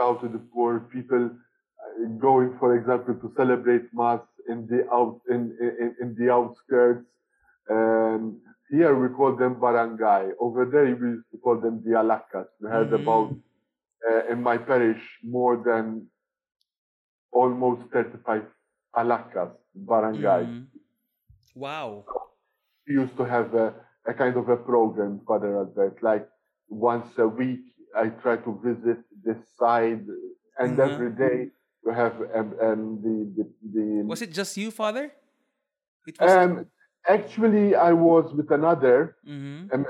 [0.00, 5.20] out to the poor people uh, going, for example, to celebrate mass in the out
[5.28, 7.06] in in, in the outskirts.
[7.70, 10.32] Um, here we call them barangay.
[10.40, 12.46] Over there we used to call them the alakas.
[12.60, 13.02] We had Mhm.
[13.02, 13.34] about
[14.10, 16.08] uh, in my parish more than
[17.32, 18.44] almost 35
[18.96, 20.48] alakas barangays.
[20.48, 20.66] Mhm.
[21.54, 22.04] Wow.
[22.88, 23.74] we used to have a,
[24.06, 26.28] a kind of a program, Father Albert, like
[26.68, 27.60] once a week
[27.96, 30.06] I try to visit this side,
[30.58, 30.84] and Mhm.
[30.88, 31.50] every day
[31.84, 35.12] we have um, um, the, the, the Was it just you, Father?
[36.06, 36.30] It was.
[36.30, 36.66] um,
[37.08, 39.72] actually I was with another, mm-hmm.
[39.74, 39.86] um,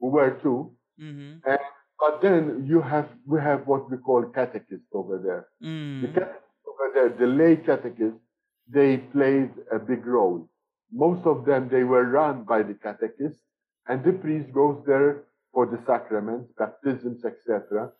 [0.00, 1.54] we were two, Mm-hmm.
[2.00, 5.46] but then you have we have what we call catechists over there.
[5.60, 5.66] The
[6.08, 6.14] Mm-hmm.
[6.18, 8.20] catechists over there, the lay catechists,
[8.68, 10.48] they played a big role.
[10.92, 13.38] Most of them, they were run by the catechist,
[13.86, 15.24] and the priest goes there
[15.58, 17.90] for the sacraments, baptisms, etc.,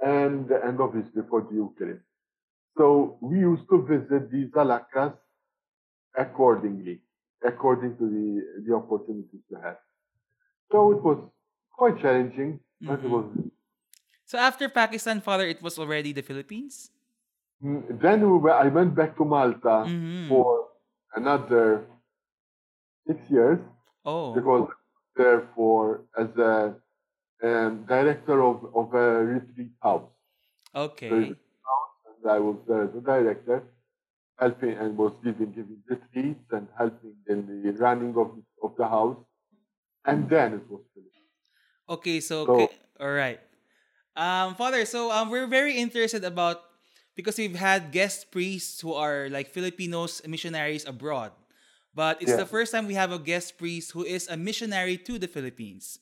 [0.00, 2.06] and the and obviously for the Eucharist.
[2.78, 5.12] So we used to visit these alakas
[6.16, 7.02] accordingly,
[7.44, 8.26] according to the
[8.66, 9.76] the opportunities we had.
[10.70, 11.18] So it was
[11.80, 13.16] quite challenging, but it Mhm.
[13.16, 13.26] was
[14.24, 16.74] So after Pakistan, Father, it was already the Philippines.
[17.62, 20.28] Mm, Then we were, I went back to Malta Mhm.
[20.30, 20.46] for
[21.20, 21.66] another
[23.06, 23.60] six years
[24.12, 24.32] Oh.
[24.38, 24.68] because
[25.20, 25.86] therefore
[26.22, 26.54] as a
[27.42, 30.08] um, director of, of a retreat house.
[30.74, 31.08] Okay.
[31.08, 31.36] And
[32.28, 33.64] I was as a director,
[34.38, 38.30] helping and was giving giving retreats and helping in the running of,
[38.62, 39.16] of the house.
[40.04, 41.16] And then it was finished.
[41.88, 42.68] Okay, so, So- okay,
[43.00, 43.40] all right.
[44.16, 46.60] Um, Father, so um, we're very interested about
[47.16, 51.32] because we've had guest priests who are like Filipinos missionaries abroad,
[51.94, 55.18] but it's the first time we have a guest priest who is a missionary to
[55.18, 55.98] the Philippines.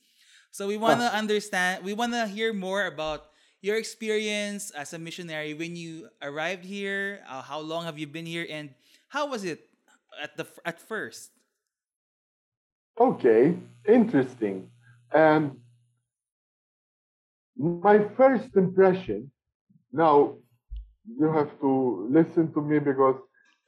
[0.50, 3.26] So we want to understand, we want to hear more about
[3.62, 7.22] your experience as a missionary when you arrived here.
[7.28, 8.70] Uh, how long have you been here, and
[9.08, 9.68] how was it
[10.20, 11.30] at the at first?
[12.98, 14.70] Okay, interesting.
[15.14, 15.58] Um,
[17.56, 19.30] my first impression.
[19.92, 20.36] Now,
[21.06, 23.16] you have to listen to me because,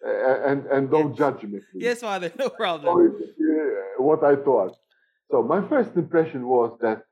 [0.06, 1.18] uh, and and don't Yes.
[1.18, 1.82] judge me, please.
[1.82, 2.96] Yes, Father, no problem.
[2.96, 4.76] uh, what I thought.
[5.32, 7.04] So my first impression was that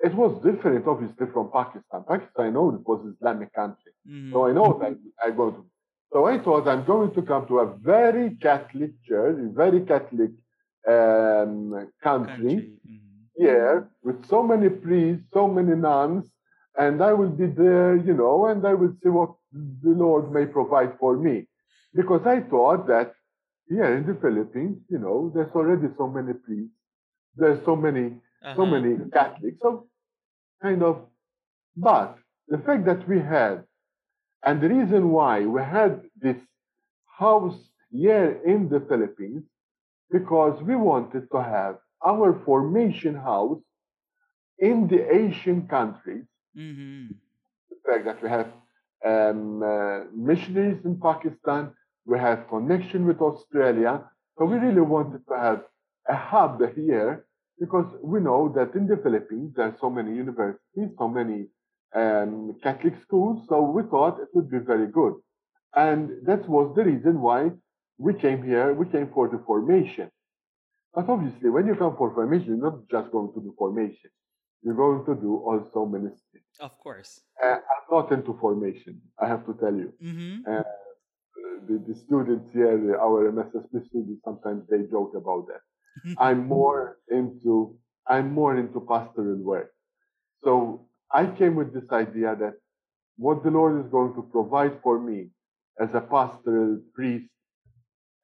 [0.00, 2.04] it was different, obviously, from Pakistan.
[2.06, 3.92] Pakistan, I know it was an Islamic country.
[4.06, 4.32] Mhm.
[4.32, 5.62] So I know that I go to.
[6.12, 10.32] So I thought I'm going to come to a very Catholic church, a very Catholic
[10.96, 11.56] um,
[12.08, 13.24] country, Mhm.
[13.44, 13.74] here
[14.06, 16.24] with so many priests, so many nuns,
[16.82, 19.32] and I will be there, you know, and I will see what
[19.84, 21.36] the Lord may provide for me.
[21.98, 23.08] Because I thought that
[23.74, 26.77] here in the Philippines, you know, there's already so many priests,
[27.38, 28.06] there's so many
[28.56, 28.66] so Uh-huh.
[28.66, 29.58] many Catholics.
[29.62, 29.86] So,
[30.62, 31.06] kind of,
[31.76, 33.64] but the fact that we had,
[34.44, 36.38] and the reason why we had this
[37.18, 37.58] house
[37.90, 39.44] here in the Philippines,
[40.10, 43.62] because we wanted to have our formation house
[44.58, 46.26] in the Asian countries.
[46.54, 47.20] Mhm.
[47.70, 48.52] The fact that we have
[49.04, 51.72] um, uh, missionaries in Pakistan,
[52.06, 54.10] we have connection with Australia.
[54.38, 55.64] So we really wanted to have
[56.08, 57.24] a hub here
[57.60, 61.46] because we know that in the Philippines there are so many universities, so many
[61.94, 63.46] um, Catholic schools.
[63.48, 65.14] So we thought it would be very good,
[65.74, 67.50] and that was the reason why
[67.98, 68.72] we came here.
[68.74, 70.10] We came for the formation.
[70.94, 74.10] But obviously, when you come for formation, you're not just going to do formation.
[74.62, 76.42] You're going to do also ministry.
[76.60, 77.20] Of course.
[77.42, 79.92] Uh, I'm not into formation, I have to tell you.
[80.02, 80.50] Mm-hmm.
[80.52, 80.62] Uh,
[81.68, 85.60] the, the students here, the- our MSSP students, sometimes they joke about that.
[86.16, 89.72] I'm more into I'm more into pastoral work.
[90.44, 92.54] So I came with this idea that
[93.16, 95.30] what the Lord is going to provide for me
[95.80, 97.30] as a pastoral priest,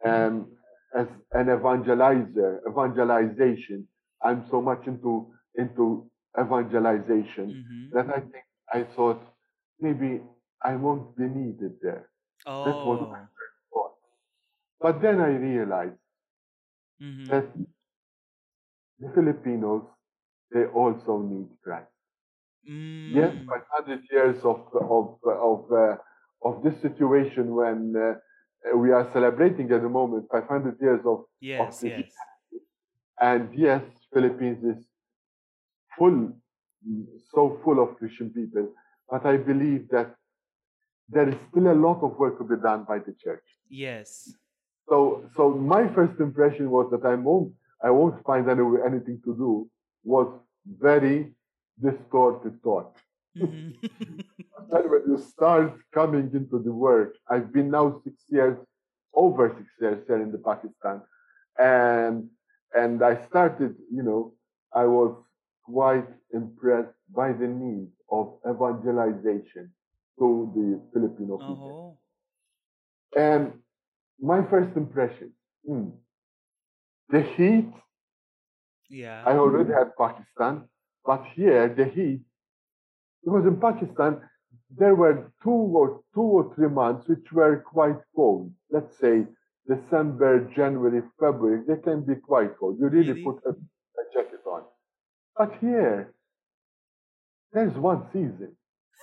[0.04, 0.52] um,
[0.96, 3.88] as an evangelizer, evangelization.
[4.22, 7.88] I'm so much into into evangelization Mm-hmm.
[7.92, 9.22] that I think I thought
[9.80, 10.22] maybe
[10.62, 12.10] I won't be needed there.
[12.64, 13.12] That's what Oh.
[13.12, 13.24] I
[13.72, 13.94] thought.
[14.80, 15.98] But then I realized
[17.04, 17.62] Mm-hmm.
[19.00, 19.82] the Filipinos,
[20.52, 21.90] they also need Christ.
[23.06, 23.46] Yes, Mm.
[23.46, 24.60] 500 years of
[24.96, 25.96] of of uh,
[26.48, 28.14] of this situation when uh,
[28.82, 32.12] we are celebrating at the moment 500 years of Yes, the- yes.
[33.20, 34.80] And yes, Philippines is
[35.96, 36.32] full,
[37.32, 38.66] so full of Christian people,
[39.10, 40.08] but I believe that
[41.08, 43.44] there is still a lot of work to be done by the church.
[43.68, 44.34] Yes.
[44.88, 49.34] So, so my first impression was that I won't, I won't find any, anything to
[49.34, 49.68] do.
[50.04, 50.28] Was
[50.66, 51.34] very
[51.80, 52.96] distorted thought.
[53.36, 53.74] Mhm.
[54.70, 58.56] then when you start coming into the work, I've been now six years,
[59.12, 61.02] over six years here in the Pakistan,
[61.58, 62.30] and
[62.74, 64.34] and I started, you know,
[64.72, 65.12] I was
[65.64, 69.72] quite impressed by the need of evangelization
[70.18, 71.98] to the Filipino people.
[73.16, 73.20] oh.
[73.20, 73.52] And
[74.20, 75.32] my first impression,
[75.66, 75.88] hmm,
[77.10, 77.70] the heat,
[78.90, 79.22] Yeah.
[79.26, 80.68] I already had Pakistan,
[81.04, 82.22] but here the heat,
[83.24, 84.20] because in Pakistan
[84.76, 85.50] there were two
[85.80, 88.52] or two or three months which were quite cold.
[88.70, 89.26] Let's say
[89.68, 92.78] December, January, February, they can be quite cold.
[92.80, 93.24] You really, Really?
[93.24, 94.62] put a, a jacket on.
[95.36, 96.14] But here,
[97.52, 98.56] there's one season.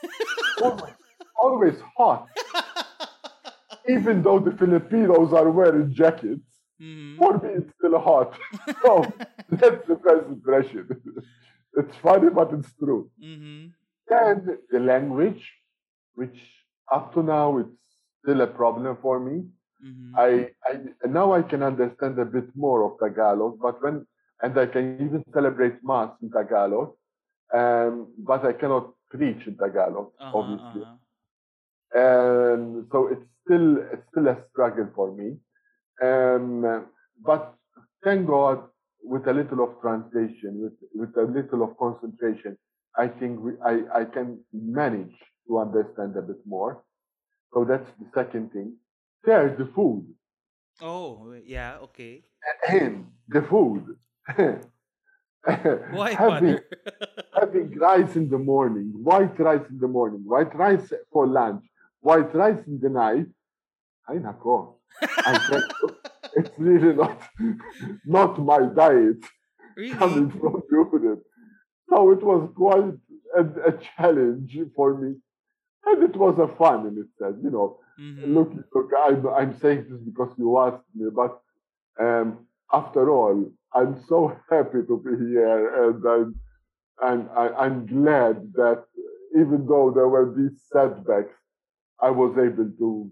[0.62, 0.94] always,
[1.42, 2.28] always hot.
[3.88, 7.18] Even though the Filipinos are wearing jackets, Mhm.
[7.18, 8.38] for me it's still hot.
[8.84, 9.14] so
[9.50, 10.86] that's the first impression.
[11.78, 13.10] it's funny, but it's true.
[13.20, 13.74] Mhm.
[14.10, 15.44] And the language,
[16.16, 16.40] which
[16.92, 19.46] up to now it's still a problem for me.
[19.82, 20.14] Mhm.
[20.18, 24.06] I, I now I can understand a bit more of Tagalog, but when
[24.42, 26.94] and I can even celebrate mass in Tagalog,
[27.54, 30.82] um, but I cannot preach in Tagalog, Uh-huh, obviously.
[30.82, 30.98] uh-huh.
[31.94, 35.38] And so it's still it's still a struggle for me.
[36.02, 36.88] Um,
[37.24, 37.54] but
[38.04, 38.64] thank God,
[39.04, 42.58] with a little of translation, with with a little of concentration,
[42.98, 45.16] I think we, I I can manage
[45.48, 46.84] to understand a bit more.
[47.54, 48.78] So that's the second thing.
[49.26, 50.06] Third, the food.
[50.82, 52.24] Oh, yeah, okay.
[53.28, 53.98] The food.
[55.44, 56.60] Why, having,
[57.34, 61.64] having rice in the morning, white rice in the morning, white rice for lunch,
[62.02, 63.28] white rice in the night.
[64.08, 64.76] Ay nako.
[65.02, 65.74] I can't,
[66.36, 67.18] it's really not
[68.06, 69.24] not my diet
[69.98, 70.40] coming really?
[70.40, 71.24] from Europe.
[71.90, 72.94] So it was quite
[73.38, 75.16] a, a challenge for me.
[75.86, 77.80] And it was a fun in itself, you know.
[78.00, 78.34] Mhm.
[78.36, 81.34] Look, look, I'm, I'm saying this because you asked me, but
[82.00, 86.36] um, after all, I'm so happy to be here, and I'm,
[87.02, 88.86] and I, I'm glad that
[89.36, 91.36] even though there were these setbacks,
[92.02, 93.12] I was able to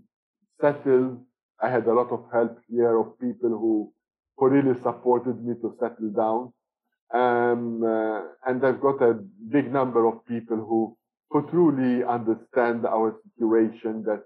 [0.60, 1.22] settle.
[1.62, 3.94] I had a lot of help here of people who,
[4.38, 6.54] who really supported me to settle down.
[7.12, 9.14] Um, uh, and I've got a
[9.50, 10.98] big number of people who,
[11.30, 14.24] who truly understand our situation that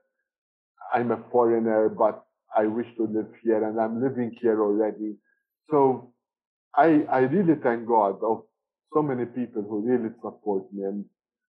[0.94, 2.24] I'm a foreigner, but
[2.56, 5.16] I wish to live here and I'm living here already.
[5.70, 6.14] So
[6.76, 8.44] I, I really thank God of
[8.94, 11.06] so many people who really support me and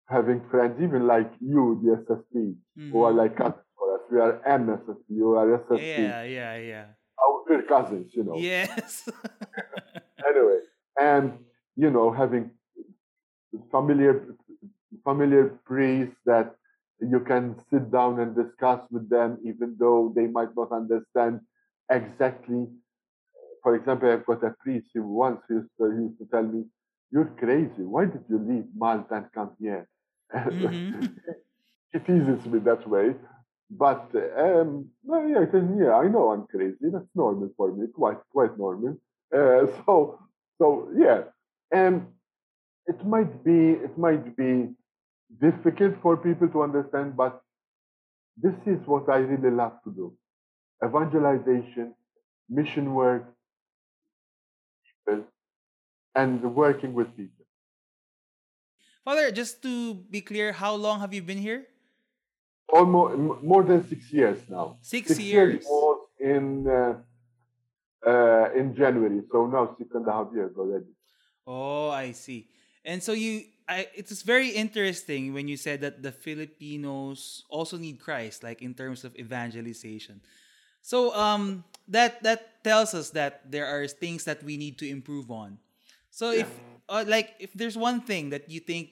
[0.09, 2.57] having friends, even like you, the SSP,
[2.93, 3.17] who are Mhm.
[3.17, 4.03] like cousins for us.
[4.11, 6.03] We are MSSP, you are SSP.
[6.03, 6.87] Yeah, yeah, yeah.
[7.23, 8.37] Our- We're cousins, you know.
[8.39, 9.09] Yes.
[10.29, 10.61] Anyway,
[10.99, 11.45] and
[11.77, 12.51] you know, having
[13.71, 14.15] familiar
[15.05, 16.55] familiar priests that
[17.01, 21.41] you can sit down and discuss with them, even though they might not understand
[21.91, 22.67] exactly.
[23.63, 26.65] For example, I've got a priest who once used to, used to tell me,
[27.11, 27.83] "You're crazy.
[27.83, 29.89] Why did you leave Malta and come here?"
[30.49, 31.21] Mhm.
[31.93, 33.15] he teases me that way.
[33.71, 35.45] But um, yeah,
[35.81, 36.91] yeah, I know I'm crazy.
[36.93, 38.97] That's normal for me, quite quite normal.
[39.35, 40.21] Uh, so
[40.59, 41.25] so yeah,
[41.73, 42.07] and
[42.87, 44.69] it might be it might be
[45.41, 47.43] difficult for people to understand, but
[48.37, 50.17] this is what I really love to do:
[50.85, 51.95] evangelization,
[52.51, 53.25] mission work,
[55.07, 55.25] people,
[56.17, 57.46] and working with people.
[59.07, 61.65] Father, just to be clear, how long have you been here?
[62.69, 64.79] almost more than six years now.
[64.83, 65.65] Six years years.
[65.65, 66.95] was in uh,
[68.07, 70.93] uh, in January, so now six and a half years already.
[71.47, 72.49] Oh, I see.
[72.85, 78.01] And so you, I, it's very interesting when you said that the Filipinos also need
[78.01, 80.21] Christ, like in terms of evangelization.
[80.83, 85.31] So um, that that tells us that there are things that we need to improve
[85.31, 85.59] on.
[86.11, 86.49] So if
[86.89, 88.91] uh, like if there's one thing that you think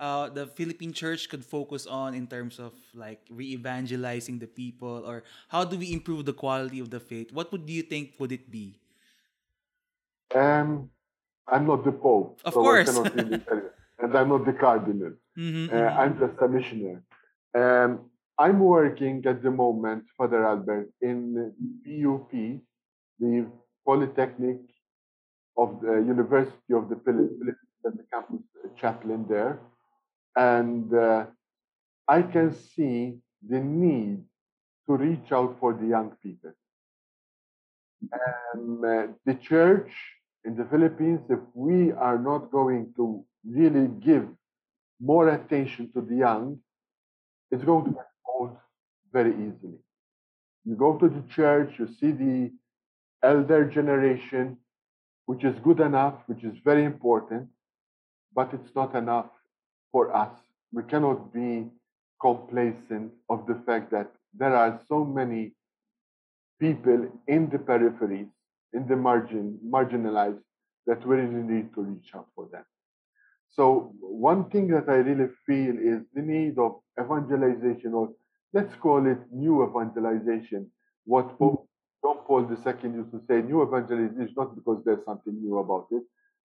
[0.00, 5.22] uh, the Philippine church could focus on in terms of like re-evangelizing the people, or
[5.48, 7.32] how do we improve the quality of the faith?
[7.32, 8.78] What would you think would it be?
[10.34, 10.90] Um,
[11.48, 12.88] I'm not the Pope, Of so course.
[13.14, 13.42] Really
[13.98, 15.14] and I'm not the Cardinal.
[15.36, 15.98] Mhm, Uh, mhm.
[16.00, 17.02] I'm just a missionary.
[17.54, 21.52] Um, I'm working at the moment, Father Albert, in
[21.84, 22.62] PUP,
[23.20, 23.46] the
[23.86, 24.58] Polytechnic
[25.56, 28.46] of the University of the Philippines as a campus
[28.76, 29.60] chaplain there,
[30.36, 31.26] and uh,
[32.08, 34.24] I can see the need
[34.86, 36.52] to reach out for the young people.
[38.12, 39.90] Um, uh, the church
[40.44, 44.26] in the Philippines, if we are not going to really give
[45.00, 46.58] more attention to the young,
[47.50, 48.56] it's going to get old
[49.12, 49.78] very easily.
[50.64, 52.52] You go to the church, you see the
[53.22, 54.56] elder generation,
[55.26, 57.48] which is good enough, which is very important,
[58.34, 59.30] but it's not enough
[59.90, 60.32] for us.
[60.72, 61.66] We cannot be
[62.20, 65.52] complacent of the fact that there are so many
[66.60, 68.30] people in the peripheries,
[68.72, 70.42] in the margin, marginalized,
[70.86, 72.64] that we really need to reach out for them.
[73.50, 78.10] So one thing that I really feel is the need of evangelization, or
[78.52, 80.70] let's call it new evangelization.
[81.04, 81.36] What mm-hmm.
[81.36, 81.68] Pope
[82.02, 85.86] John Paul II used to say, new evangelization is not because there's something new about
[85.92, 86.02] it,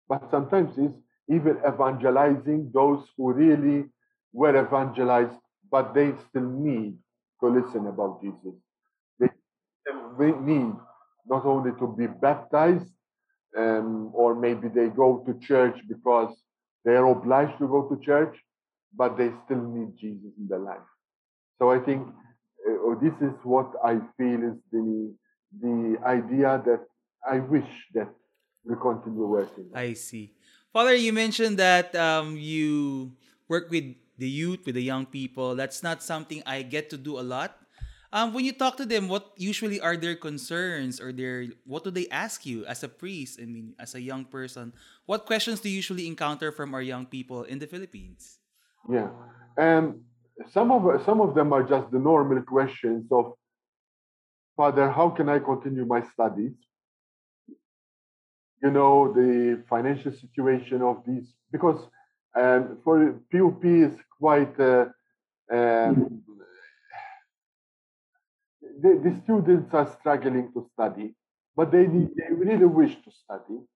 [0.08, 0.94] but sometimes it's
[1.30, 3.86] even evangelizing those who really
[4.34, 5.40] were evangelized,
[5.72, 6.98] but they still need
[7.42, 8.54] to listen about Jesus.
[9.20, 10.74] They need
[11.28, 12.92] not only to be baptized,
[13.58, 16.36] um, or maybe they go to church because
[16.86, 18.36] they are obliged to go to church,
[18.96, 20.88] but they still need Jesus in their life.
[21.60, 22.08] So I think
[22.68, 25.14] uh, this is what I feel is the
[25.52, 26.86] the idea that
[27.26, 28.10] I wish that
[28.64, 29.70] we continue working.
[29.74, 30.34] I see.
[30.74, 33.14] Father, you mentioned that um, you
[33.48, 35.56] work with the youth, with the young people.
[35.56, 37.58] That's not something I get to do a lot.
[38.12, 41.92] Um, when you talk to them, what usually are their concerns or their what do
[41.92, 43.40] they ask you as a priest?
[43.42, 44.72] I mean, as a young person,
[45.06, 48.40] what questions do you usually encounter from our young people in the Philippines?
[48.90, 49.10] Yeah,
[49.58, 50.00] and
[50.52, 53.34] some of some of them are just the normal questions of,
[54.58, 56.56] Father, how can I continue my studies?
[58.64, 61.80] You know the financial situation of these because
[62.36, 64.60] um, for PUP is quite.
[64.60, 64.86] Uh,
[65.52, 66.24] um,
[68.82, 71.16] the, the students are struggling to study,
[71.56, 73.44] but they, need, they really wish to study.
[73.54, 73.68] You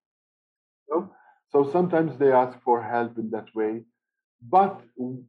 [0.89, 1.09] know?
[1.51, 3.84] So sometimes they ask for help in that way.
[4.41, 4.82] But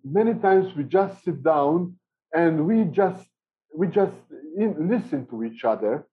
[0.04, 1.96] many times we just sit down
[2.32, 3.26] and we just
[3.74, 4.16] we just
[4.56, 6.06] listen to each other.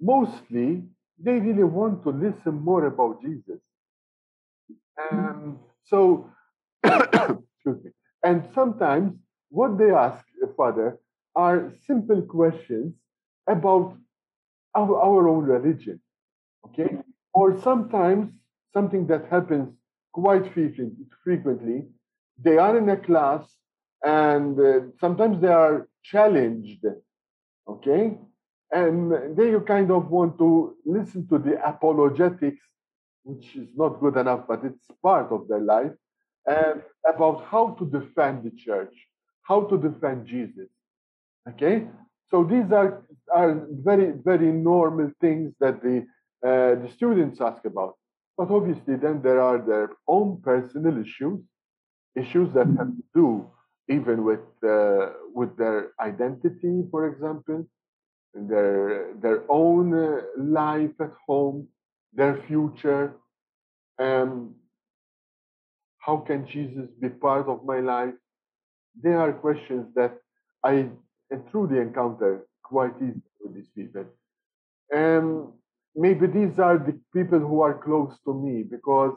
[0.00, 0.82] Mostly,
[1.18, 3.60] they really want to listen more about Jesus.
[5.10, 6.30] And so,
[6.84, 7.90] excuse me.
[8.22, 9.14] And sometimes
[9.50, 10.24] what they ask,
[10.56, 10.98] Father,
[11.34, 12.94] are simple questions
[13.46, 13.96] about
[14.74, 16.00] our, our own religion.
[16.66, 16.96] Okay?
[17.32, 18.32] Or sometimes
[18.72, 19.74] something that happens
[20.12, 21.86] quite frequently,
[22.38, 23.44] they are in a class
[24.04, 26.84] and uh, sometimes they are challenged.
[27.68, 28.18] Okay?
[28.72, 32.62] And then you kind of want to listen to the apologetics,
[33.24, 35.92] which is not good enough, but it's part of their life,
[36.46, 38.94] and about how to defend the church,
[39.42, 40.68] how to defend Jesus.
[41.48, 41.88] Okay,
[42.30, 43.02] so these are
[43.32, 46.06] are very very normal things that the
[46.46, 47.96] uh, the students ask about.
[48.38, 51.40] But obviously, then there are their own personal issues,
[52.14, 53.50] issues that have to do
[53.88, 57.66] even with uh, with their identity, for example,
[58.34, 61.68] their their own uh, life at home,
[62.12, 63.16] their future.
[63.98, 64.54] Um,
[65.98, 68.14] how can Jesus be part of my life?
[69.02, 70.16] They are questions that
[70.64, 70.88] I
[71.50, 74.06] through encounter quite easily with these people.
[74.90, 75.48] And
[75.94, 79.14] maybe these are the people who are close to me because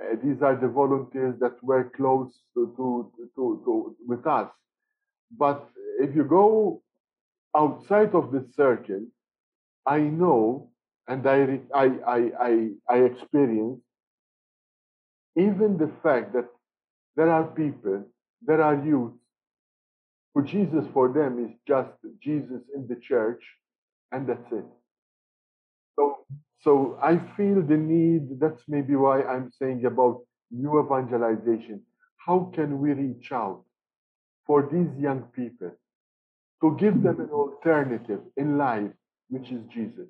[0.00, 4.50] uh, these are the volunteers that were close to, to, to, to, with us.
[5.36, 5.68] But
[6.00, 6.82] if you go
[7.56, 9.06] outside of the circle,
[9.86, 10.70] I know
[11.08, 13.80] and I, I, I, I, I experience
[15.36, 16.48] even the fact that
[17.16, 18.04] there are people,
[18.42, 19.12] there are youth
[20.34, 21.90] who Jesus, for them, is just
[22.22, 23.42] Jesus in the church,
[24.12, 24.64] and that's it.
[25.96, 26.26] So,
[26.60, 28.40] so I feel the need.
[28.40, 31.82] That's maybe why I'm saying about new evangelization.
[32.16, 33.64] How can we reach out
[34.46, 35.72] for these young people
[36.62, 38.90] to give them an alternative in life,
[39.28, 40.08] which is Jesus?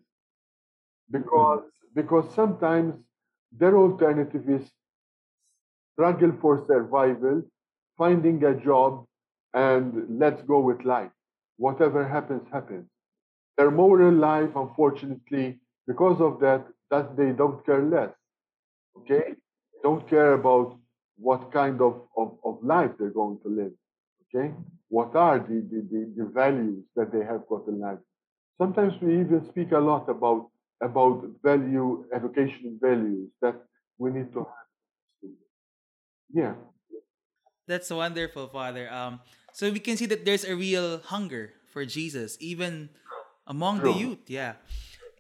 [1.11, 2.95] Because because sometimes
[3.53, 4.71] their alternative is
[5.93, 7.43] struggle for survival,
[7.99, 9.07] finding a job,
[9.55, 11.11] and let's go with life.
[11.57, 12.87] Whatever happens, happens.
[13.57, 18.11] Their moral life, unfortunately, because of that, that they don't care less.
[18.99, 19.35] Okay?
[19.83, 20.79] Don't care about
[21.19, 23.73] what kind of, of, of life they're going to live.
[24.27, 24.53] Okay?
[24.89, 27.99] What are the, the, the, the values that they have got in life?
[28.59, 33.57] Sometimes we even speak a lot about about value, education values that
[33.99, 35.31] we need to have.
[36.33, 36.55] Yeah.
[37.67, 38.93] That's wonderful, Father.
[38.93, 39.21] Um,
[39.53, 42.91] so we can see that there's a real hunger for Jesus, even
[43.47, 44.29] among the youth.
[44.29, 44.55] Yeah.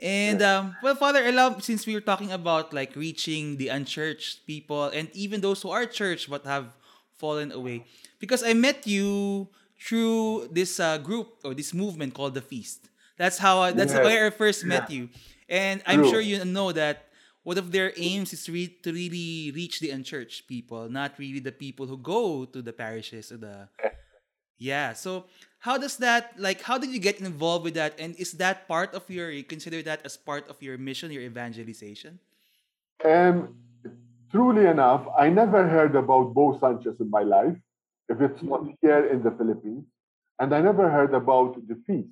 [0.00, 4.46] And um, well, Father, I love since we were talking about like reaching the unchurched
[4.46, 6.66] people and even those who are church but have
[7.16, 7.84] fallen away,
[8.20, 9.48] because I met you
[9.80, 12.88] through this uh, group or this movement called the Feast.
[13.16, 14.04] That's how I, that's Yes.
[14.04, 15.08] where I first met you,
[15.48, 16.10] and I'm True.
[16.10, 17.08] sure you know that
[17.44, 21.52] one of their aims is re- to really reach the unchurched people, not really the
[21.52, 23.68] people who go to the parishes or the
[24.58, 24.92] yeah.
[24.92, 25.26] So
[25.58, 27.98] how does that like how did you get involved with that?
[27.98, 31.22] And is that part of your you consider that as part of your mission, your
[31.22, 32.18] evangelization?
[33.04, 33.56] Um,
[34.30, 37.56] truly enough, I never heard about Bo Sanchez in my life,
[38.08, 39.84] if it's not here in the Philippines,
[40.38, 42.08] and I never heard about the feast.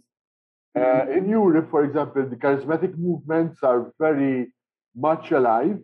[0.77, 4.53] Uh, in Europe, for example, the charismatic movements are very
[4.97, 5.79] much alive,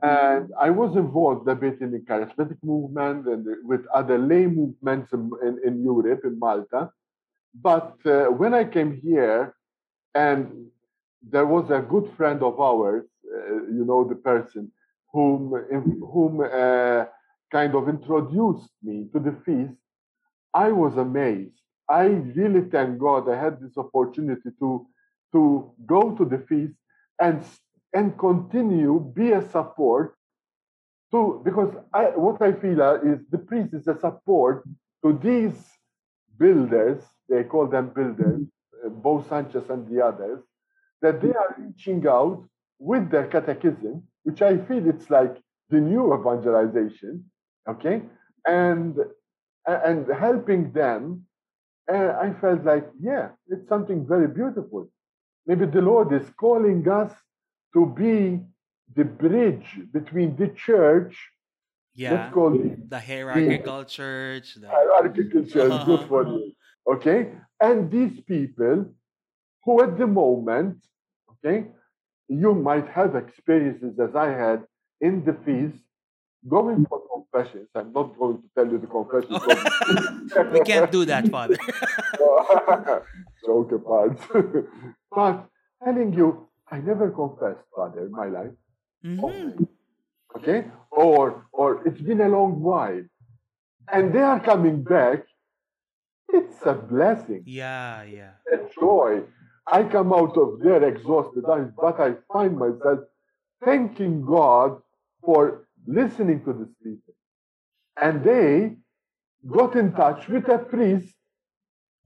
[0.00, 5.12] and I was involved a bit in the charismatic movement and with other lay movements
[5.12, 6.90] in, in, in Europe, in Malta.
[7.54, 9.54] But uh, when I came here,
[10.14, 10.66] and
[11.22, 14.72] there was a good friend of ours, uh, you know, the person
[15.12, 15.50] whom
[16.12, 17.04] whom uh,
[17.50, 19.78] kind of introduced me to the feast.
[20.54, 21.60] I was amazed.
[21.88, 24.86] I really thank God I had this opportunity to
[25.32, 26.74] to go to the feast
[27.20, 27.44] and
[27.92, 30.14] and continue be a support
[31.12, 34.64] to because I, what I feel uh, is the priest is a support
[35.04, 35.54] to these
[36.38, 37.02] builders.
[37.28, 38.42] They call them builders,
[38.84, 40.40] uh, Bo Sanchez and the others,
[41.02, 42.44] that they are reaching out
[42.78, 45.36] with their catechism, which I feel it's like
[45.70, 47.24] the new evangelization,
[47.68, 48.02] okay,
[48.46, 48.96] and
[49.66, 51.26] and helping them.
[51.88, 54.88] And I felt like, yeah, it's something very beautiful.
[55.46, 57.12] Maybe the Lord is calling us
[57.74, 58.40] to be
[58.94, 61.14] the bridge between the church,
[61.94, 62.12] Yeah.
[62.12, 64.54] let's call it The hierarchical church.
[64.54, 66.52] The, hierarchical church, good for you.
[66.92, 67.32] Okay?
[67.60, 68.86] And these people
[69.64, 70.78] who at the moment,
[71.32, 71.66] okay,
[72.28, 74.64] you might have experiences as I had
[75.00, 75.82] in the feast,
[76.48, 77.68] going for confessions.
[77.74, 79.40] I'm not going to tell you the confessions.
[80.52, 81.56] we can't do that, Father.
[83.46, 84.18] Joke apart.
[85.14, 85.46] but
[85.84, 88.54] telling you, I never confessed, Father, in my life.
[89.04, 89.68] Mhm.
[90.36, 90.60] Okay?
[90.90, 93.04] Or or it's been a long while.
[93.94, 95.18] And they are coming back.
[96.38, 97.42] It's a blessing.
[97.46, 98.34] Yeah, yeah.
[98.56, 99.10] a joy.
[99.66, 101.44] I come out of there exhausted,
[101.84, 103.00] but I find myself
[103.64, 104.70] thanking God
[105.24, 107.14] for listening to these people.
[108.04, 108.76] And they
[109.58, 111.14] got in touch with a priest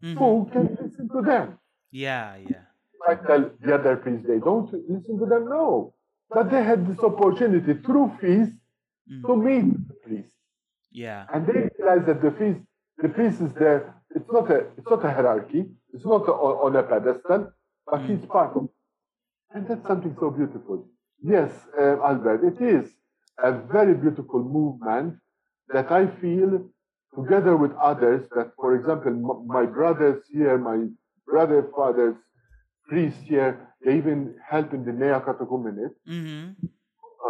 [0.03, 0.19] Mhm.
[0.19, 1.59] who can listen to them.
[1.91, 2.66] Yeah, yeah.
[3.09, 5.95] I tell the other priests they don't listen to them, no.
[6.31, 8.53] But they had this opportunity through feast
[9.11, 9.23] Mhm.
[9.27, 10.33] to meet the priest.
[10.91, 11.27] Yeah.
[11.33, 12.61] And they realize that the feast,
[12.99, 13.95] the priest is there.
[14.17, 15.63] It's not a, it's not a hierarchy.
[15.93, 17.53] It's not on, on a pedestal,
[17.91, 18.65] but he's part of.
[18.65, 18.71] it.
[19.55, 20.89] And that's something so beautiful.
[21.23, 22.85] Yes, uh, Albert, it is
[23.39, 25.19] a very beautiful movement
[25.69, 26.69] that I feel
[27.15, 28.29] together with others.
[28.35, 30.89] That, for example, m- my brothers here, my
[31.27, 32.17] brother fathers,
[32.89, 36.51] priests here, they even help in the Neocatechumenate hmm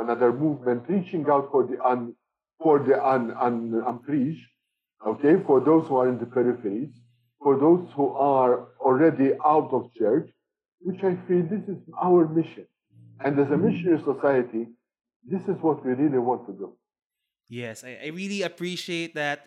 [0.01, 2.15] another movement reaching out for the un,
[2.63, 4.47] for the un, un, unpreached,
[5.07, 6.93] okay, for those who are in the peripheries,
[7.43, 10.29] for those who are already out of church,
[10.81, 12.67] which I feel this is our mission.
[13.25, 14.67] And as a missionary society,
[15.25, 16.77] this is what we really want to do.
[17.49, 19.47] Yes, I, I really appreciate that.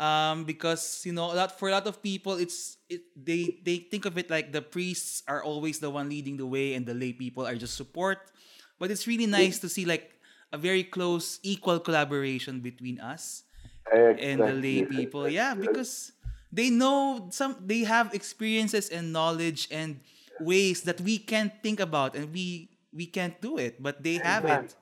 [0.00, 3.84] Um, because you know, a lot for a lot of people, it's it they they
[3.84, 6.94] think of it like the priests are always the one leading the way, and the
[6.96, 8.32] lay people are just support.
[8.80, 10.16] But it's really nice to see like
[10.52, 13.44] a very close, equal collaboration between us
[13.92, 15.28] and the lay people.
[15.28, 16.12] Yeah, because
[16.52, 20.00] they know some they have experiences and knowledge and
[20.40, 24.44] ways that we can't think about and we we can't do it, but they have
[24.44, 24.74] it.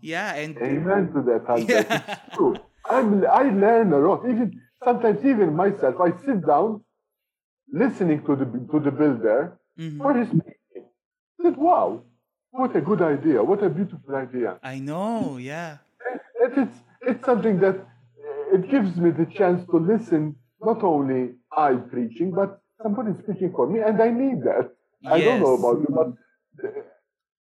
[0.00, 1.46] Yeah, and Amen to that.
[1.68, 2.02] Yeah.
[2.26, 2.56] It's true.
[2.90, 4.24] I'm, I learn a lot.
[4.28, 6.82] Even sometimes, even myself, I sit down
[7.72, 9.98] listening to the to the builder Mhm.
[9.98, 10.84] what he's speaking.
[11.38, 12.02] I said, "Wow,
[12.50, 13.42] what a good idea!
[13.42, 15.78] What a beautiful idea!" I know, yeah.
[16.46, 16.68] It is
[17.02, 20.36] it's something that uh, it gives me the chance to listen.
[20.60, 24.70] Not only I preaching, but somebody speaking for me, and I need that.
[25.06, 26.08] I don't know about you, but
[26.64, 26.82] uh,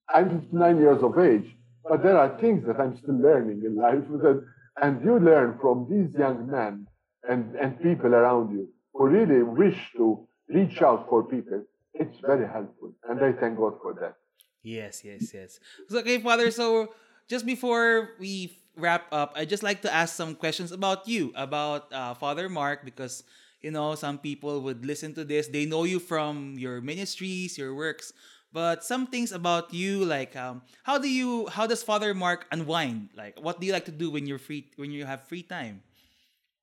[0.08, 1.48] I'm 59 years of age,
[1.88, 4.04] but there are things that I'm still learning in life.
[4.24, 4.44] That,
[4.82, 6.86] and you learn from these young men
[7.28, 11.62] and, and people around you who really wish to reach out for people.
[11.94, 14.16] It's very helpful, and I thank God for that.
[14.62, 15.60] Yes, yes, yes.
[15.88, 16.50] So, okay, Father.
[16.50, 16.92] So,
[17.28, 21.92] just before we wrap up, I'd just like to ask some questions about you, about
[21.92, 23.24] uh, Father Mark, because
[23.62, 25.48] you know some people would listen to this.
[25.48, 28.12] They know you from your ministries, your works,
[28.56, 33.10] but some things about you, like um, how do you, how does Father Mark unwind?
[33.14, 35.82] Like, what do you like to do when you're free, when you have free time?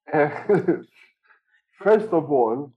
[1.77, 2.73] First of all,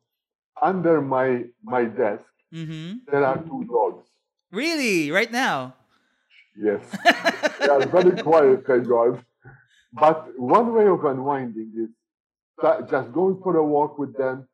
[0.60, 3.10] under my my desk Mm-hmm.
[3.10, 4.04] there are two dogs.
[4.52, 5.74] Really, right now?
[6.54, 6.80] Yes,
[7.58, 9.24] they are very quiet, thank God.
[9.92, 11.90] But one way of unwinding is
[12.88, 14.46] just going for a walk with them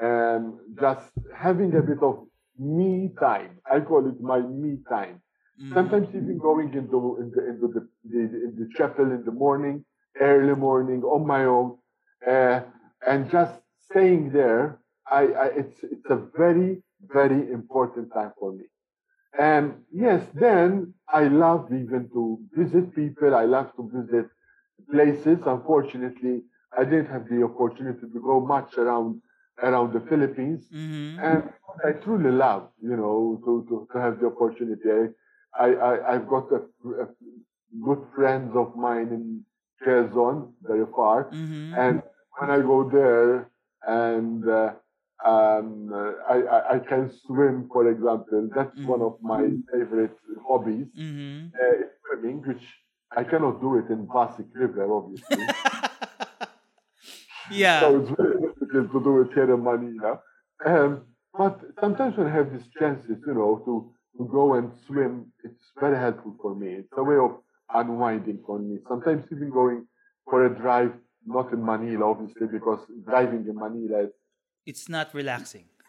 [0.00, 2.26] and just having a bit of
[2.60, 3.60] me time.
[3.70, 5.22] I call it my me time.
[5.60, 5.74] Mhm.
[5.74, 7.82] Sometimes even going into into, into the,
[8.12, 9.84] the in the chapel in the morning,
[10.20, 11.78] early morning on my own,
[12.26, 12.60] uh,
[13.06, 14.80] and just staying there.
[15.10, 16.82] I, I it's it's a very
[17.18, 18.66] very important time for me.
[19.38, 23.34] And yes, then I love even to visit people.
[23.34, 24.26] I love to visit
[24.90, 25.38] places.
[25.46, 26.44] Unfortunately,
[26.76, 29.22] I didn't have the opportunity to go much around
[29.62, 30.68] around the Philippines.
[30.72, 31.18] Mhm.
[31.22, 31.42] And
[31.84, 35.12] I truly love, you know, to, to, to have the opportunity.
[35.58, 36.60] I, I, I've got a,
[37.04, 37.06] a
[37.86, 39.44] good friends of mine in
[39.82, 41.30] Quezon, very far.
[41.32, 41.74] Mhm.
[41.76, 42.02] And
[42.38, 43.50] when I go there
[43.86, 44.72] and uh,
[45.24, 45.92] um,
[46.28, 49.42] I, I, I can swim, for example, that's one of my
[49.72, 50.16] favorite
[50.48, 51.50] hobbies, Mhm.
[51.54, 52.64] uh, swimming, which
[53.16, 55.44] I cannot do it in Pasig River, obviously.
[57.50, 57.80] yeah.
[57.80, 60.20] So it's very to do it here in Manila.
[60.64, 61.02] Um,
[61.36, 65.72] but sometimes when I have these chances, you know, to, to go and swim, it's
[65.78, 66.74] very helpful for me.
[66.74, 67.38] It's a way of
[67.72, 68.78] unwinding for me.
[68.88, 69.86] Sometimes even going
[70.28, 70.92] for a drive,
[71.26, 74.10] not in Manila, obviously, because driving in Manila is,
[74.66, 75.64] it's not relaxing.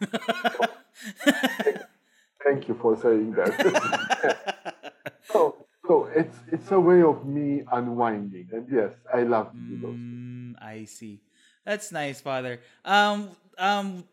[2.44, 4.74] thank you for saying that.
[5.32, 8.48] so, so it's, it's a way of me unwinding.
[8.52, 9.94] And yes, I love to do those.
[9.94, 11.20] Mm, I see.
[11.64, 12.60] That's nice, Father.
[12.84, 14.04] Um, um,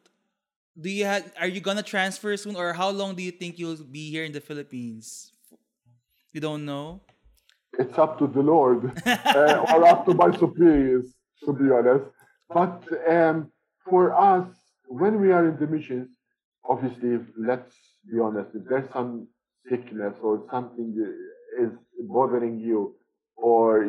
[0.79, 1.31] do you have?
[1.39, 4.31] Are you gonna transfer soon, or how long do you think you'll be here in
[4.31, 5.31] the Philippines?
[6.31, 7.01] You don't know.
[7.77, 11.13] it's up to the Lord uh, or up to my superiors,
[11.45, 12.05] to be honest.
[12.49, 13.51] But um,
[13.89, 14.47] for us,
[14.87, 16.09] when we are in the missions,
[16.67, 17.73] obviously, let's
[18.11, 19.27] be honest, if there's some
[19.69, 20.95] sickness or something
[21.59, 21.71] is
[22.07, 22.95] bothering you
[23.35, 23.83] or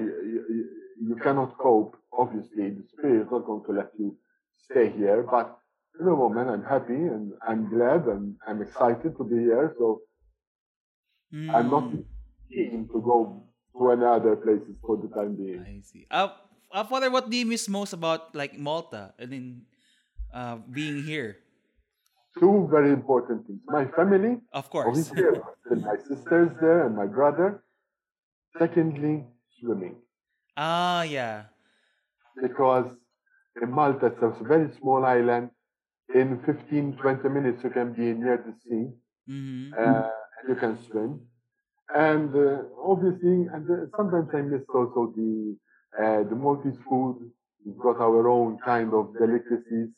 [1.01, 4.17] you cannot cope, obviously, the Spirit is not going to let you
[4.59, 5.23] stay here.
[5.31, 5.59] But
[5.99, 9.75] in the moment, I'm happy and I'm glad and I'm excited to be here.
[9.79, 10.03] So
[11.55, 12.05] I'm not Mm,
[12.51, 13.43] keen to go
[13.79, 15.61] to any other places for the time being.
[15.63, 16.07] I see.
[16.11, 16.29] Uh,
[16.73, 19.63] uh, Father, what do you miss most about like Malta and then
[20.35, 21.39] uh, being here?
[22.39, 23.61] Two very important things.
[23.67, 25.11] My family, Of course.
[25.71, 27.65] and my sisters there and my brother.
[28.59, 29.25] Secondly,
[29.61, 29.97] swimming.
[30.57, 31.49] Ah, yeah.
[32.41, 32.87] Because
[33.63, 35.51] in Malta, it's a very small island.
[36.15, 38.93] In 15, 20 minutes, you can be near the sea
[39.29, 39.73] Mm-hmm.
[39.79, 41.29] uh, and you can swim.
[41.95, 45.57] And uh, obviously, and uh, sometimes I miss also the
[45.99, 47.31] uh, the Maltese food.
[47.65, 49.91] We've got our own kind of delicacies,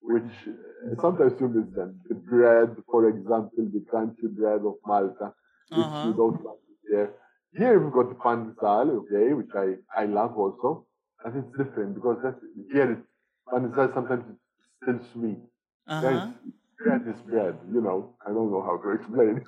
[0.00, 2.00] which uh, sometimes you miss them.
[2.08, 5.34] The bread, for example, the crunchy bread of Malta,
[5.72, 6.02] which Uh-huh.
[6.02, 7.14] you don't find here.
[7.56, 10.86] Here we've got the pandesal, okay, which I, I love also.
[11.24, 12.38] And it's different because that's,
[12.72, 13.06] here it's,
[13.52, 14.40] pandesal sometimes it's
[14.82, 15.38] still sweet.
[15.86, 16.08] Uh-huh.
[16.08, 18.14] is bread is bread, you know.
[18.24, 19.42] I don't know how to explain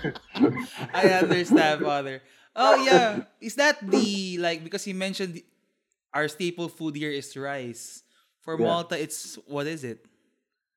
[0.94, 2.22] I understand, Father.
[2.56, 5.40] Oh yeah, is that the like because you mentioned
[6.12, 8.02] our staple food here is rice.
[8.42, 8.66] For Yeah.
[8.66, 10.04] Malta, it's what is it?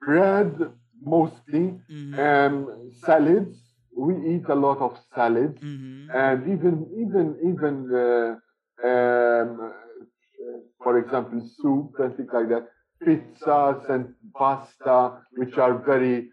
[0.03, 0.59] bread
[1.01, 2.19] mostly, Mhm.
[2.19, 2.67] and
[2.99, 3.62] salads.
[3.95, 6.09] We eat a lot of salads, Mm-hmm.
[6.15, 8.35] and even even even uh,
[8.89, 9.73] um,
[10.83, 12.67] for example, soup and things like that.
[13.05, 16.29] Pizzas and pasta, which are very.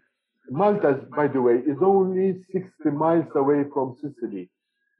[0.49, 4.49] Malta, by the way, is only 60 miles away from Sicily.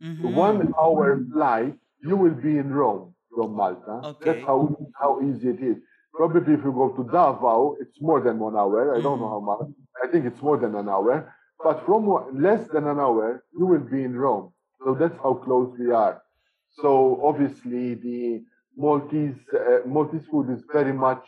[0.01, 0.35] Mm-hmm.
[0.35, 3.95] One hour flight, you will be in Rome from Malta.
[4.11, 4.25] Okay.
[4.33, 5.77] That's how how easy it is.
[6.13, 8.95] Probably if you go to Davao, it's more than one hour.
[8.95, 9.67] I don't know how much.
[10.03, 11.33] I think it's more than an hour.
[11.63, 12.07] But from
[12.41, 14.51] less than an hour, you will be in Rome.
[14.83, 16.21] So that's how close we are.
[16.81, 18.43] So obviously, the
[18.75, 21.23] Maltese uh, Maltese food is very much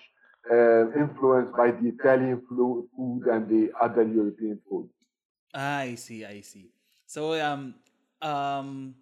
[0.50, 4.90] uh, influenced by the Italian food and the other European food.
[5.54, 6.72] I see, I see.
[7.06, 7.76] So um
[8.22, 8.96] um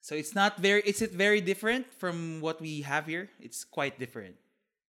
[0.00, 3.28] so it's not very is it very different from what we have here?
[3.38, 4.36] It's quite different.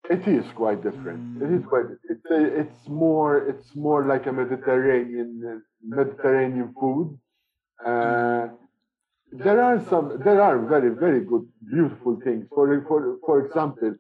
[0.08, 1.42] It is quite different.
[1.42, 1.86] It is quite.
[2.08, 7.18] It's say it's more it's more like a Mediterranean Mediterranean food.
[7.84, 8.48] Uh,
[9.32, 12.46] there are some there are very very good beautiful things.
[12.54, 13.94] For for for example,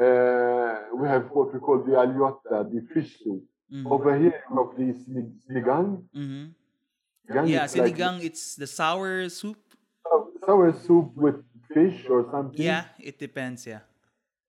[0.00, 3.44] uh, we have what we call the aljotta, the fish soup.
[3.70, 3.86] Mhm.
[3.92, 5.90] Over here, you have the sinigang.
[6.14, 6.54] Mhm.
[7.28, 9.58] Sinigang Yeah, is like it's the sour soup.
[10.44, 11.38] sour soup with
[11.72, 12.60] fish or something.
[12.60, 13.80] Yeah, it depends, yeah.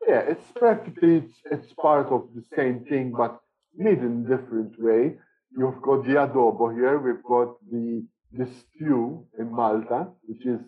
[0.08, 3.40] Yeah, it's practically it's, it's part of the same thing, but
[3.76, 5.16] made in a different way.
[5.58, 6.98] You've got the adobo here.
[7.00, 8.06] We've got the
[8.38, 10.60] the stew in Malta, which is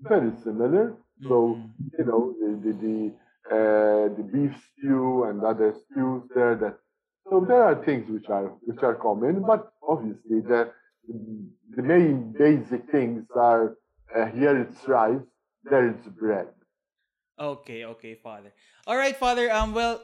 [0.00, 0.84] very similar.
[1.28, 1.70] So Mhm.
[1.98, 2.98] you know the the the,
[3.56, 6.54] uh, the beef stew and other stews there.
[6.62, 6.74] That
[7.28, 9.62] so there are things which are which are common, but
[9.92, 10.60] obviously the
[11.76, 13.76] the main basic things are
[14.14, 15.26] uh, here it's rice,
[15.70, 16.48] there it's bread.
[17.38, 18.52] Okay, okay, Father.
[18.86, 19.52] All right, Father.
[19.52, 20.00] Um, well,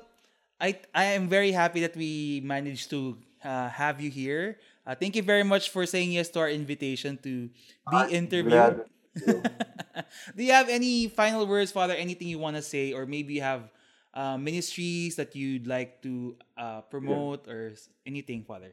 [0.61, 4.59] I I am very happy that we managed to uh, have you here.
[4.87, 7.49] Uh, thank you very much for saying yes to our invitation to
[7.91, 8.53] be interviewed.
[8.53, 9.43] Glad- you.
[10.37, 11.93] Do you have any final words, Father?
[11.95, 13.69] Anything you want to say, or maybe you have
[14.15, 17.73] uh, ministries that you'd like to uh, promote, or
[18.07, 18.73] anything, Father?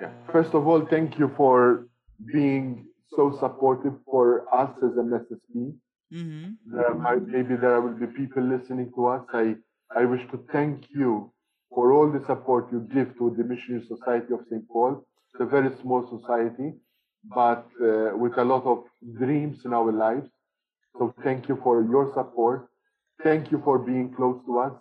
[0.00, 0.10] Yeah.
[0.30, 1.88] First of all, thank you for
[2.32, 2.86] being
[3.16, 5.72] so supportive for us as an SSP.
[6.12, 6.76] Mm-hmm.
[6.76, 9.22] There might, maybe there will be people listening to us.
[9.32, 9.56] I,
[9.96, 11.32] I wish to thank you
[11.74, 14.68] for all the support you give to the Missionary Society of St.
[14.68, 15.06] Paul.
[15.32, 16.74] It's a very small society,
[17.24, 18.84] but uh, with a lot of
[19.18, 20.28] dreams in our lives.
[20.98, 22.68] So thank you for your support.
[23.22, 24.72] Thank you for being close to us.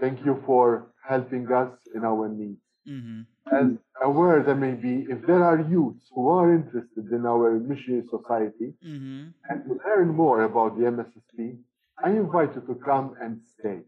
[0.00, 2.63] Thank you for helping us in our needs.
[2.88, 3.20] Mm-hmm.
[3.56, 8.74] And aware that maybe if there are youths who are interested in our missionary society
[8.84, 9.28] Mm-hmm.
[9.48, 11.58] and to learn more about the MSSP,
[12.02, 13.80] I invite you to come and stay.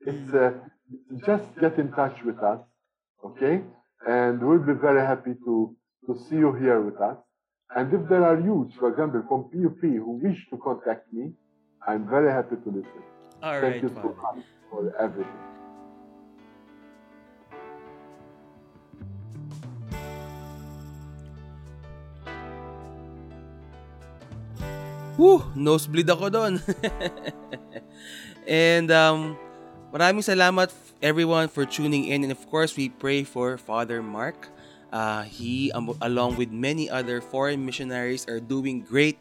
[0.00, 0.52] It's uh,
[1.26, 2.60] just get in touch with us,
[3.24, 3.62] okay?
[4.06, 5.76] And we'll be very happy to,
[6.06, 7.18] to see you here with us.
[7.76, 11.32] And if there are youths, for example, from PUP who wish to contact me,
[11.86, 13.02] I'm very happy to listen.
[13.42, 15.49] All Thank right, you so much for everything.
[25.20, 25.44] Woo!
[25.52, 26.64] Nosebleed ako doon.
[28.48, 29.36] and um,
[29.92, 30.72] maraming salamat
[31.04, 32.24] everyone for tuning in.
[32.24, 34.48] And of course, we pray for Father Mark.
[34.88, 39.20] Uh, he, um, along with many other foreign missionaries, are doing great,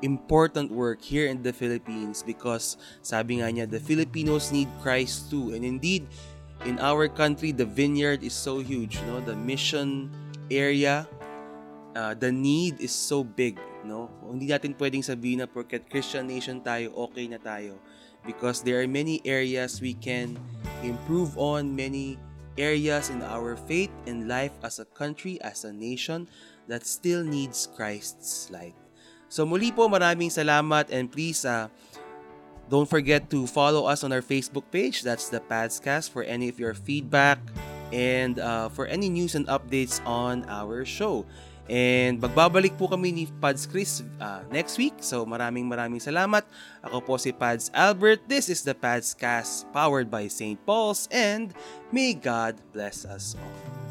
[0.00, 5.52] important work here in the Philippines because sabi nga niya, the Filipinos need Christ too.
[5.52, 6.08] And indeed,
[6.64, 8.96] in our country, the vineyard is so huge.
[9.04, 9.20] No?
[9.20, 10.08] The mission
[10.48, 11.04] area
[11.96, 14.10] uh, the need is so big, no?
[14.26, 17.78] Hindi natin pwedeng sabihin na porket Christian nation tayo, okay na tayo.
[18.26, 20.34] Because there are many areas we can
[20.82, 22.18] improve on, many
[22.58, 26.26] areas in our faith and life as a country, as a nation,
[26.66, 28.74] that still needs Christ's light.
[29.30, 31.70] So muli po, maraming salamat and please, uh,
[32.66, 35.02] don't forget to follow us on our Facebook page.
[35.06, 37.38] That's the Padscast for any of your feedback
[37.94, 41.26] and uh, for any news and updates on our show.
[41.66, 44.94] And magbabalik po kami ni Pads Chris uh, next week.
[45.02, 46.46] So maraming maraming salamat.
[46.86, 48.22] Ako po si Pads Albert.
[48.30, 50.58] This is the Padscast powered by St.
[50.62, 51.50] Paul's and
[51.90, 53.85] may God bless us all.